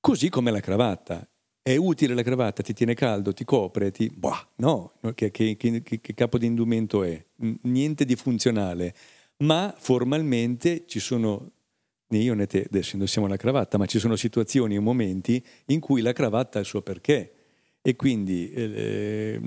Così 0.00 0.28
come 0.28 0.50
la 0.50 0.60
cravatta. 0.60 1.26
È 1.64 1.76
utile 1.76 2.14
la 2.14 2.24
cravatta, 2.24 2.60
ti 2.60 2.72
tiene 2.72 2.94
caldo, 2.94 3.32
ti 3.32 3.44
copre, 3.44 3.92
ti... 3.92 4.10
Bah, 4.12 4.44
no, 4.56 4.94
che, 5.14 5.30
che, 5.30 5.56
che, 5.56 5.82
che 5.82 6.14
capo 6.14 6.36
di 6.36 6.46
indumento 6.46 7.04
è? 7.04 7.24
Niente 7.62 8.04
di 8.04 8.16
funzionale, 8.16 8.92
ma 9.44 9.72
formalmente 9.78 10.82
ci 10.86 10.98
sono 10.98 11.52
né 12.12 12.18
io 12.18 12.34
né 12.34 12.46
te 12.46 12.64
adesso 12.66 12.94
indossiamo 12.94 13.26
la 13.26 13.36
cravatta, 13.36 13.78
ma 13.78 13.86
ci 13.86 13.98
sono 13.98 14.16
situazioni 14.16 14.74
e 14.74 14.80
momenti 14.80 15.42
in 15.66 15.80
cui 15.80 16.02
la 16.02 16.12
cravatta 16.12 16.58
ha 16.58 16.60
il 16.60 16.66
suo 16.66 16.82
perché. 16.82 17.32
E 17.80 17.96
quindi 17.96 18.52
eh, 18.52 19.40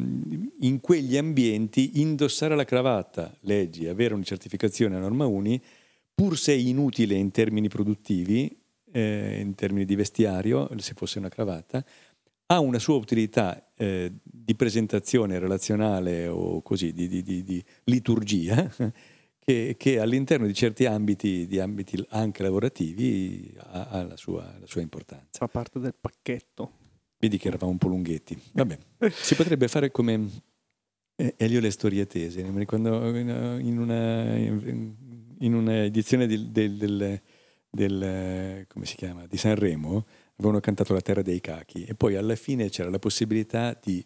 in 0.59 0.79
quegli 0.81 1.15
ambienti 1.15 2.01
indossare 2.01 2.55
la 2.55 2.65
cravatta, 2.65 3.33
leggi, 3.41 3.87
avere 3.87 4.13
una 4.13 4.23
certificazione 4.23 4.95
a 4.95 4.99
norma 4.99 5.25
uni, 5.25 5.61
pur 6.13 6.37
se 6.37 6.53
inutile 6.53 7.15
in 7.15 7.31
termini 7.31 7.69
produttivi, 7.69 8.57
eh, 8.91 9.39
in 9.39 9.55
termini 9.55 9.85
di 9.85 9.95
vestiario, 9.95 10.69
se 10.77 10.93
fosse 10.95 11.19
una 11.19 11.29
cravatta, 11.29 11.85
ha 12.47 12.59
una 12.59 12.79
sua 12.79 12.95
utilità 12.95 13.69
eh, 13.75 14.11
di 14.21 14.55
presentazione 14.55 15.39
relazionale 15.39 16.27
o 16.27 16.61
così, 16.61 16.91
di, 16.91 17.07
di, 17.07 17.23
di, 17.23 17.43
di 17.43 17.63
liturgia, 17.85 18.69
che, 19.45 19.75
che, 19.77 19.99
all'interno 19.99 20.47
di 20.47 20.53
certi 20.53 20.85
ambiti, 20.85 21.47
di 21.47 21.59
ambiti 21.59 22.03
anche 22.09 22.43
lavorativi, 22.43 23.53
ha, 23.57 23.87
ha 23.89 24.03
la, 24.03 24.17
sua, 24.17 24.41
la, 24.59 24.65
sua, 24.65 24.81
importanza. 24.81 25.39
Fa 25.39 25.47
parte 25.47 25.79
del 25.79 25.93
pacchetto. 25.99 26.71
Vedi 27.17 27.37
che 27.37 27.47
eravamo 27.47 27.71
un 27.71 27.77
po' 27.77 27.87
lunghetti. 27.87 28.37
Vabbè, 28.51 28.77
si 29.09 29.35
potrebbe 29.35 29.67
fare 29.67 29.91
come 29.91 30.29
eh, 31.15 31.35
Elio 31.37 31.59
le 31.59 31.71
storie 31.71 32.05
tese. 32.07 32.43
Ricordo 32.53 33.15
in 33.15 33.77
una, 33.77 34.35
in 34.35 35.53
una 35.53 35.83
edizione 35.83 36.27
del, 36.27 36.49
del, 36.49 36.75
del 36.75 37.21
del, 37.75 38.65
come 38.67 38.85
si 38.85 38.95
chiama, 38.95 39.27
di 39.27 39.37
Sanremo, 39.37 40.05
avevano 40.37 40.59
cantato 40.59 40.93
La 40.93 41.01
terra 41.01 41.21
dei 41.21 41.41
cachi 41.41 41.83
e 41.83 41.93
poi 41.93 42.15
alla 42.15 42.35
fine 42.35 42.69
c'era 42.69 42.89
la 42.89 42.99
possibilità 42.99 43.77
di 43.79 44.03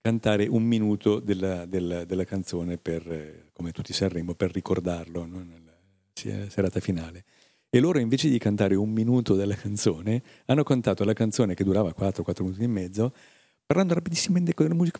cantare 0.00 0.46
un 0.46 0.62
minuto 0.62 1.20
della, 1.20 1.66
della, 1.66 2.04
della 2.04 2.24
canzone 2.24 2.78
per, 2.78 3.50
come 3.52 3.70
tutti 3.72 3.92
Sanremo, 3.92 4.34
per 4.34 4.52
ricordarlo 4.52 5.26
no? 5.26 5.42
nella 5.42 6.48
serata 6.48 6.80
finale. 6.80 7.24
E 7.68 7.78
loro 7.78 7.98
invece 7.98 8.28
di 8.28 8.38
cantare 8.38 8.74
un 8.74 8.90
minuto 8.90 9.34
della 9.34 9.54
canzone, 9.54 10.22
hanno 10.46 10.64
cantato 10.64 11.04
la 11.04 11.12
canzone 11.12 11.54
che 11.54 11.64
durava 11.64 11.94
4-4 11.96 12.42
minuti 12.42 12.62
e 12.64 12.66
mezzo, 12.66 13.14
parlando 13.64 13.94
rapidissimamente 13.94 14.54
con 14.54 14.66
la 14.66 14.74
musica 14.74 14.98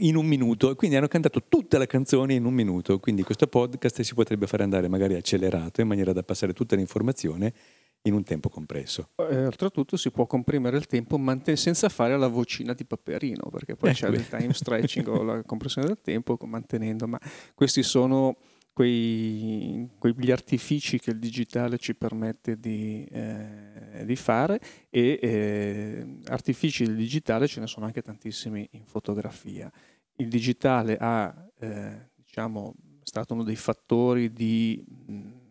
in 0.00 0.16
un 0.16 0.26
minuto, 0.26 0.74
quindi 0.74 0.96
hanno 0.96 1.06
cantato 1.06 1.42
tutta 1.48 1.78
la 1.78 1.86
canzone 1.86 2.34
in 2.34 2.44
un 2.44 2.54
minuto, 2.54 2.98
quindi 2.98 3.22
questo 3.22 3.46
podcast 3.46 4.00
si 4.00 4.14
potrebbe 4.14 4.48
fare 4.48 4.64
andare 4.64 4.88
magari 4.88 5.14
accelerato 5.14 5.80
in 5.80 5.86
maniera 5.86 6.12
da 6.12 6.24
passare 6.24 6.52
tutta 6.52 6.74
l'informazione 6.74 7.52
in 8.02 8.14
un 8.14 8.24
tempo 8.24 8.48
compresso. 8.48 9.10
Eh, 9.16 9.46
oltretutto 9.46 9.96
si 9.96 10.10
può 10.10 10.26
comprimere 10.26 10.76
il 10.76 10.86
tempo 10.86 11.18
manten- 11.18 11.56
senza 11.56 11.88
fare 11.88 12.16
la 12.16 12.28
vocina 12.28 12.72
di 12.72 12.84
Paperino, 12.84 13.48
perché 13.50 13.76
poi 13.76 13.90
eh, 13.90 13.94
c'è 13.94 14.10
beh. 14.10 14.16
il 14.16 14.28
time 14.28 14.52
stretching 14.54 15.06
o 15.08 15.22
la 15.22 15.42
compressione 15.42 15.86
del 15.86 16.00
tempo 16.00 16.36
mantenendo, 16.42 17.06
ma 17.06 17.18
questi 17.54 17.82
sono 17.82 18.36
quei, 18.72 19.88
quegli 19.98 20.30
artifici 20.30 20.98
che 20.98 21.10
il 21.10 21.18
digitale 21.18 21.78
ci 21.78 21.94
permette 21.94 22.58
di, 22.58 23.04
eh, 23.10 24.02
di 24.04 24.16
fare 24.16 24.60
e 24.88 25.18
eh, 25.20 26.18
artifici 26.26 26.84
del 26.84 26.96
digitale 26.96 27.46
ce 27.46 27.60
ne 27.60 27.66
sono 27.66 27.86
anche 27.86 28.02
tantissimi 28.02 28.66
in 28.72 28.84
fotografia. 28.84 29.70
Il 30.16 30.28
digitale 30.28 30.96
ha, 30.98 31.50
eh, 31.58 32.10
diciamo, 32.16 32.74
stato 33.02 33.34
uno 33.34 33.44
dei 33.44 33.56
fattori 33.56 34.32
di 34.32 34.82
mh, 35.06 35.41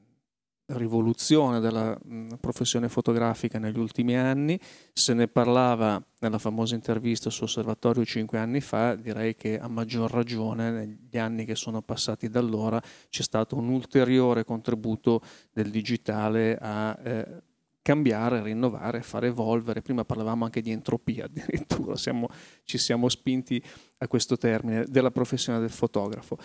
rivoluzione 0.78 1.60
della 1.60 1.98
professione 2.40 2.90
fotografica 2.90 3.60
negli 3.60 3.78
ultimi 3.78 4.16
anni, 4.16 4.60
se 4.94 5.14
ne 5.14 5.28
parlava 5.28 6.04
nella 6.20 6.38
famosa 6.38 6.76
intervista 6.76 7.30
su 7.30 7.44
Osservatorio 7.44 8.06
cinque 8.06 8.38
anni 8.38 8.62
fa, 8.62 8.96
direi 8.96 9.36
che 9.36 9.60
a 9.60 9.68
maggior 9.68 10.12
ragione 10.12 10.72
negli 10.72 11.18
anni 11.18 11.46
che 11.46 11.56
sono 11.56 11.82
passati 11.82 12.30
da 12.30 12.40
allora 12.40 12.82
c'è 13.10 13.24
stato 13.24 13.56
un 13.56 13.70
ulteriore 13.70 14.44
contributo 14.44 15.22
del 15.52 15.70
digitale 15.70 16.58
a 16.60 16.98
eh, 17.04 17.42
cambiare, 17.82 18.44
rinnovare, 18.44 19.02
far 19.02 19.26
evolvere. 19.26 19.82
Prima 19.82 20.06
parlavamo 20.06 20.46
anche 20.46 20.62
di 20.62 20.72
entropia, 20.72 21.26
addirittura 21.32 21.96
siamo, 21.96 22.28
ci 22.64 22.78
siamo 22.78 23.10
spinti 23.10 23.62
a 23.98 24.08
questo 24.08 24.38
termine 24.38 24.86
della 24.88 25.12
professione 25.12 25.60
del 25.60 25.72
fotografo. 25.72 26.38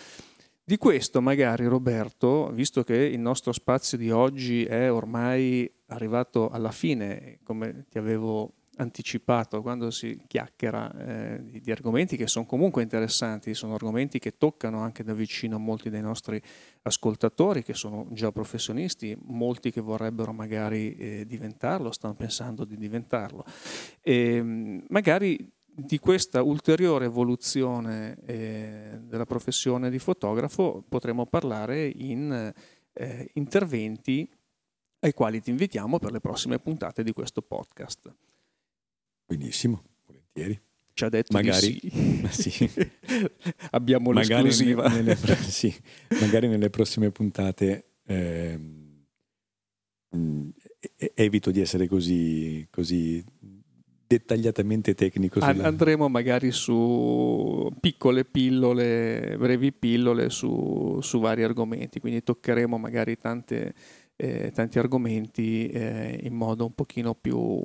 Di 0.69 0.79
questo 0.79 1.23
magari 1.23 1.65
Roberto, 1.67 2.51
visto 2.51 2.83
che 2.83 2.97
il 2.97 3.21
nostro 3.21 3.53
spazio 3.53 3.97
di 3.97 4.11
oggi 4.11 4.65
è 4.65 4.91
ormai 4.91 5.73
arrivato 5.87 6.49
alla 6.49 6.73
fine, 6.73 7.39
come 7.45 7.85
ti 7.89 7.99
avevo 7.99 8.53
anticipato 8.79 9.63
quando 9.63 9.93
si 9.93 10.21
chiacchiera 10.27 10.93
eh, 11.37 11.61
di, 11.61 11.71
argomenti 11.71 12.17
che 12.17 12.27
sono 12.27 12.47
comunque 12.47 12.83
interessanti, 12.83 13.55
sono 13.55 13.75
argomenti 13.75 14.19
che 14.19 14.39
toccano 14.39 14.81
anche 14.81 15.05
da 15.05 15.15
vicino 15.15 15.57
molti 15.61 15.89
dei 15.89 16.03
nostri 16.03 16.43
ascoltatori 16.83 17.63
che 17.63 17.75
sono 17.75 18.09
già 18.11 18.33
professionisti, 18.33 19.17
molti 19.21 19.71
che 19.71 19.81
vorrebbero 19.81 20.33
magari 20.33 20.97
eh, 20.97 21.27
diventarlo, 21.27 21.93
stanno 21.93 22.15
pensando 22.15 22.65
di 22.65 22.77
diventarlo. 22.77 23.45
E, 24.01 24.83
magari 24.89 25.49
di 25.77 25.99
questa 25.99 26.43
ulteriore 26.43 27.05
evoluzione 27.05 28.17
eh, 28.25 28.99
della 29.03 29.27
professione 29.27 29.91
di 29.91 29.99
fotografo 29.99 30.83
potremo 30.89 31.27
parlare 31.27 31.87
in 31.87 32.53
eh, 32.95 33.31
interventi 33.35 34.29
ai 35.01 35.13
quali 35.13 35.43
ti 35.43 35.51
invitiamo 35.51 35.99
per 35.99 36.13
le 36.13 36.21
prossime 36.21 36.59
puntate 36.59 37.03
di 37.03 37.13
questo 37.13 37.43
podcast. 37.43 38.15
Benissimo, 39.27 39.83
volentieri. 40.07 40.59
Ci 40.95 41.05
ha 41.05 41.11
detto 41.11 41.35
magari, 41.35 41.79
sì. 41.79 42.27
sì. 42.51 42.71
Abbiamo 43.73 44.13
l'esclusiva. 44.13 44.85
Magari 44.85 45.05
nelle, 45.05 45.17
sì, 45.37 45.75
magari 46.21 46.49
nelle 46.49 46.71
prossime 46.71 47.11
puntate 47.11 47.97
eh, 48.07 48.59
evito 51.15 51.51
di 51.51 51.61
essere 51.61 51.87
così, 51.87 52.67
così 52.71 53.23
dettagliatamente 54.07 54.95
tecnico. 54.95 55.41
Sulla... 55.41 55.65
Andremo 55.65 56.09
magari 56.09 56.53
su 56.53 57.69
piccole 57.81 58.25
pillole, 58.25 59.37
brevi 59.39 59.73
pillole 59.73 60.31
su, 60.31 60.99
su 61.01 61.21
vari 61.21 61.43
argomenti, 61.43 62.01
quindi 62.01 62.23
toccheremo 62.23 62.79
magari 62.79 63.17
tante, 63.17 63.75
eh, 64.17 64.51
tanti 64.53 64.79
argomenti 64.79 65.69
eh, 65.69 66.21
in 66.23 66.35
modo 66.35 66.65
un 66.65 66.75
pochino 66.75 67.15
più 67.15 67.61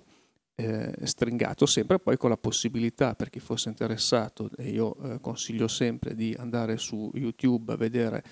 eh, 0.55 0.93
stringato, 1.03 1.65
sempre 1.65 1.99
poi 1.99 2.17
con 2.17 2.29
la 2.29 2.37
possibilità 2.37 3.15
per 3.15 3.29
chi 3.29 3.39
fosse 3.39 3.69
interessato, 3.69 4.49
e 4.57 4.69
io 4.69 4.95
eh, 4.97 5.19
consiglio 5.19 5.67
sempre 5.67 6.13
di 6.13 6.35
andare 6.37 6.77
su 6.77 7.09
YouTube 7.13 7.73
a 7.73 7.77
vedere 7.77 8.23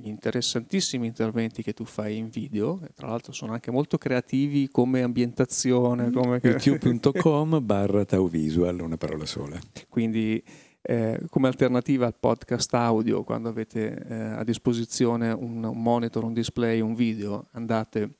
gli 0.00 0.08
interessantissimi 0.08 1.06
interventi 1.06 1.62
che 1.62 1.72
tu 1.72 1.84
fai 1.84 2.16
in 2.16 2.28
video, 2.28 2.80
tra 2.94 3.08
l'altro 3.08 3.32
sono 3.32 3.52
anche 3.52 3.70
molto 3.70 3.98
creativi 3.98 4.68
come 4.68 5.02
ambientazione. 5.02 6.10
Come... 6.10 6.40
youtube.com 6.42 7.60
barra 7.64 8.04
tauvisual, 8.04 8.80
una 8.80 8.96
parola 8.96 9.26
sola. 9.26 9.58
Quindi 9.88 10.42
eh, 10.80 11.20
come 11.28 11.48
alternativa 11.48 12.06
al 12.06 12.14
podcast 12.18 12.72
audio, 12.74 13.24
quando 13.24 13.48
avete 13.48 14.06
eh, 14.08 14.14
a 14.14 14.44
disposizione 14.44 15.30
un, 15.32 15.64
un 15.64 15.82
monitor, 15.82 16.24
un 16.24 16.32
display, 16.32 16.80
un 16.80 16.94
video, 16.94 17.48
andate 17.52 18.10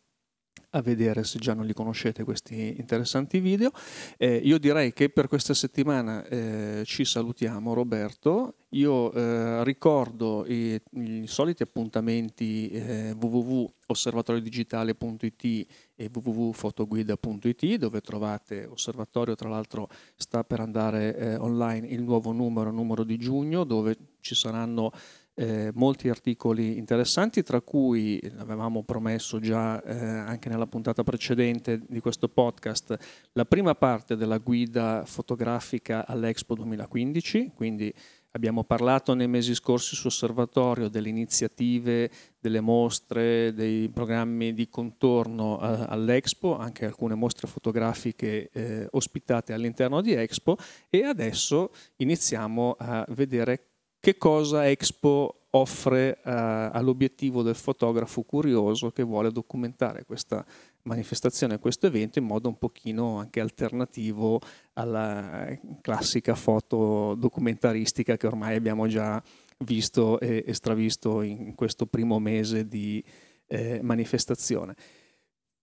a 0.70 0.82
vedere 0.82 1.24
se 1.24 1.38
già 1.38 1.54
non 1.54 1.64
li 1.64 1.72
conoscete 1.72 2.24
questi 2.24 2.74
interessanti 2.78 3.40
video. 3.40 3.70
Eh, 4.16 4.36
io 4.36 4.58
direi 4.58 4.92
che 4.92 5.08
per 5.08 5.28
questa 5.28 5.54
settimana 5.54 6.26
eh, 6.26 6.82
ci 6.84 7.04
salutiamo 7.04 7.72
Roberto, 7.72 8.56
io 8.72 9.10
eh, 9.12 9.64
ricordo 9.64 10.44
i, 10.46 10.78
i, 10.90 11.26
soliti 11.26 11.62
appuntamenti 11.62 12.68
eh, 12.68 13.16
www.osservatoriodigitale.it 13.18 15.66
e 15.94 16.10
www.fotoguida.it 16.12 17.76
dove 17.76 18.02
trovate 18.02 18.66
Osservatorio, 18.66 19.34
tra 19.34 19.48
l'altro 19.48 19.88
sta 20.16 20.44
per 20.44 20.60
andare 20.60 21.16
eh, 21.16 21.36
online 21.36 21.88
il 21.88 22.02
nuovo 22.02 22.32
numero, 22.32 22.70
numero 22.70 23.04
di 23.04 23.16
giugno, 23.16 23.64
dove 23.64 23.96
ci 24.20 24.34
saranno 24.34 24.92
eh, 25.38 25.70
molti 25.74 26.08
articoli 26.08 26.78
interessanti, 26.78 27.44
tra 27.44 27.60
cui 27.60 28.20
avevamo 28.38 28.82
promesso 28.82 29.38
già 29.38 29.80
eh, 29.82 29.96
anche 29.96 30.48
nella 30.48 30.66
puntata 30.66 31.04
precedente 31.04 31.80
di 31.86 32.00
questo 32.00 32.28
podcast 32.28 32.96
la 33.32 33.44
prima 33.44 33.76
parte 33.76 34.16
della 34.16 34.38
guida 34.38 35.04
fotografica 35.06 36.04
all'Expo 36.06 36.56
2015, 36.56 37.52
quindi 37.54 37.94
abbiamo 38.32 38.64
parlato 38.64 39.14
nei 39.14 39.28
mesi 39.28 39.54
scorsi 39.54 39.94
su 39.94 40.08
Osservatorio 40.08 40.88
delle 40.88 41.08
iniziative, 41.08 42.10
delle 42.40 42.60
mostre, 42.60 43.54
dei 43.54 43.88
programmi 43.90 44.52
di 44.52 44.68
contorno 44.68 45.60
eh, 45.60 45.84
all'Expo, 45.88 46.58
anche 46.58 46.84
alcune 46.84 47.14
mostre 47.14 47.46
fotografiche 47.46 48.50
eh, 48.52 48.88
ospitate 48.90 49.52
all'interno 49.52 50.00
di 50.00 50.14
Expo. 50.14 50.56
E 50.90 51.04
adesso 51.04 51.70
iniziamo 51.96 52.74
a 52.76 53.06
vedere 53.10 53.68
che 54.08 54.16
cosa 54.16 54.66
Expo 54.66 55.48
offre 55.50 56.20
uh, 56.24 56.30
all'obiettivo 56.72 57.42
del 57.42 57.54
fotografo 57.54 58.22
curioso 58.22 58.90
che 58.90 59.02
vuole 59.02 59.30
documentare 59.30 60.06
questa 60.06 60.42
manifestazione, 60.84 61.58
questo 61.58 61.88
evento 61.88 62.18
in 62.18 62.24
modo 62.24 62.48
un 62.48 62.56
pochino 62.56 63.18
anche 63.18 63.40
alternativo 63.40 64.40
alla 64.74 65.46
classica 65.82 66.34
foto 66.34 67.14
documentaristica 67.18 68.16
che 68.16 68.26
ormai 68.26 68.56
abbiamo 68.56 68.86
già 68.86 69.22
visto 69.58 70.18
e, 70.20 70.42
e 70.46 70.54
stravisto 70.54 71.20
in 71.20 71.54
questo 71.54 71.84
primo 71.84 72.18
mese 72.18 72.66
di 72.66 73.04
eh, 73.46 73.80
manifestazione. 73.82 74.74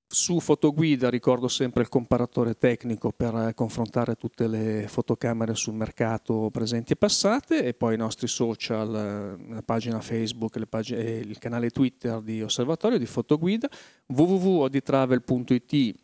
Su 0.07 0.39
fotoguida 0.39 1.09
ricordo 1.09 1.47
sempre 1.47 1.81
il 1.81 1.89
comparatore 1.89 2.55
tecnico 2.55 3.11
per 3.11 3.35
eh, 3.35 3.53
confrontare 3.55 4.15
tutte 4.15 4.47
le 4.47 4.85
fotocamere 4.87 5.55
sul 5.55 5.73
mercato 5.73 6.49
presenti 6.51 6.93
e 6.93 6.95
passate 6.95 7.63
e 7.63 7.73
poi 7.73 7.95
i 7.95 7.97
nostri 7.97 8.27
social, 8.27 8.95
eh, 8.95 9.53
la 9.53 9.63
pagina 9.63 9.99
Facebook 10.01 10.57
e 10.91 11.17
il 11.17 11.37
canale 11.39 11.71
Twitter 11.71 12.21
di 12.21 12.41
Osservatorio 12.43 12.99
di 12.99 13.07
Fotoguida, 13.07 13.67
www.oditravel.it 14.05 16.03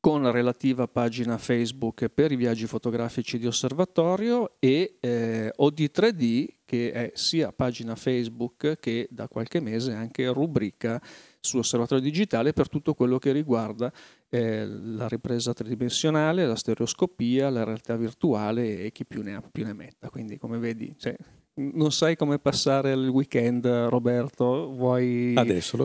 con 0.00 0.22
la 0.22 0.30
relativa 0.30 0.88
pagina 0.88 1.36
Facebook 1.36 2.08
per 2.08 2.32
i 2.32 2.36
viaggi 2.36 2.66
fotografici 2.66 3.38
di 3.38 3.46
osservatorio 3.46 4.52
e 4.58 4.96
eh, 4.98 5.52
OD3D 5.58 6.46
che 6.64 6.92
è 6.92 7.10
sia 7.14 7.52
pagina 7.52 7.94
Facebook 7.96 8.78
che 8.80 9.08
da 9.10 9.28
qualche 9.28 9.60
mese 9.60 9.92
anche 9.92 10.26
rubrica 10.28 11.02
su 11.40 11.58
Osservatorio 11.58 12.02
Digitale 12.02 12.52
per 12.52 12.68
tutto 12.68 12.94
quello 12.94 13.18
che 13.18 13.32
riguarda 13.32 13.92
eh, 14.28 14.66
la 14.66 15.08
ripresa 15.08 15.52
tridimensionale, 15.52 16.46
la 16.46 16.54
stereoscopia, 16.54 17.50
la 17.50 17.64
realtà 17.64 17.96
virtuale 17.96 18.80
e 18.80 18.92
chi 18.92 19.04
più 19.04 19.22
ne 19.22 19.34
ha 19.34 19.42
più 19.50 19.64
ne 19.64 19.72
metta. 19.72 20.10
Quindi 20.10 20.38
come 20.38 20.58
vedi... 20.58 20.94
Cioè, 20.96 21.16
non 21.54 21.92
sai 21.92 22.16
come 22.16 22.38
passare 22.38 22.92
il 22.92 23.08
weekend, 23.08 23.66
Roberto? 23.66 24.70
Vuoi 24.70 25.34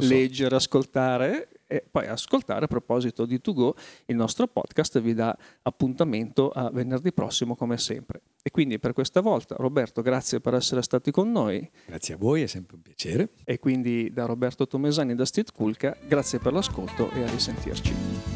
leggere, 0.02 0.50
so. 0.52 0.56
ascoltare? 0.56 1.50
E 1.68 1.84
poi 1.90 2.08
ascoltare 2.08 2.66
a 2.66 2.68
proposito 2.68 3.26
di 3.26 3.40
To 3.42 3.54
Go 3.54 3.76
il 4.06 4.16
nostro 4.16 4.48
podcast 4.48 5.00
vi 5.00 5.14
dà 5.14 5.36
appuntamento 5.64 6.50
a 6.50 6.70
venerdì 6.70 7.12
prossimo 7.12 7.56
come 7.56 7.78
sempre. 7.78 8.22
E 8.42 8.52
quindi 8.52 8.80
per 8.80 8.94
questa 8.94 9.22
volta 9.22 9.56
Roberto 9.58 10.02
grazie 10.02 10.40
per 10.40 10.54
essere 10.54 10.82
stati 10.82 11.12
con 11.12 11.32
noi. 11.32 11.68
Grazie 11.86 12.14
a 12.14 12.18
voi, 12.18 12.44
è 12.44 12.48
sempre 12.48 12.76
un 12.76 12.82
piacere. 12.82 13.30
E 13.44 13.60
quindi 13.60 14.12
da 14.14 14.26
Roberto 14.26 14.68
Tomesani 14.68 15.14
e 15.14 15.16
da 15.16 15.26
Steve 15.26 15.50
Kulka 15.54 15.98
grazie 16.08 16.40
per 16.40 16.54
l'ascolto 16.54 17.10
e 17.12 17.24
a 17.24 17.30
risentirci. 17.30 18.35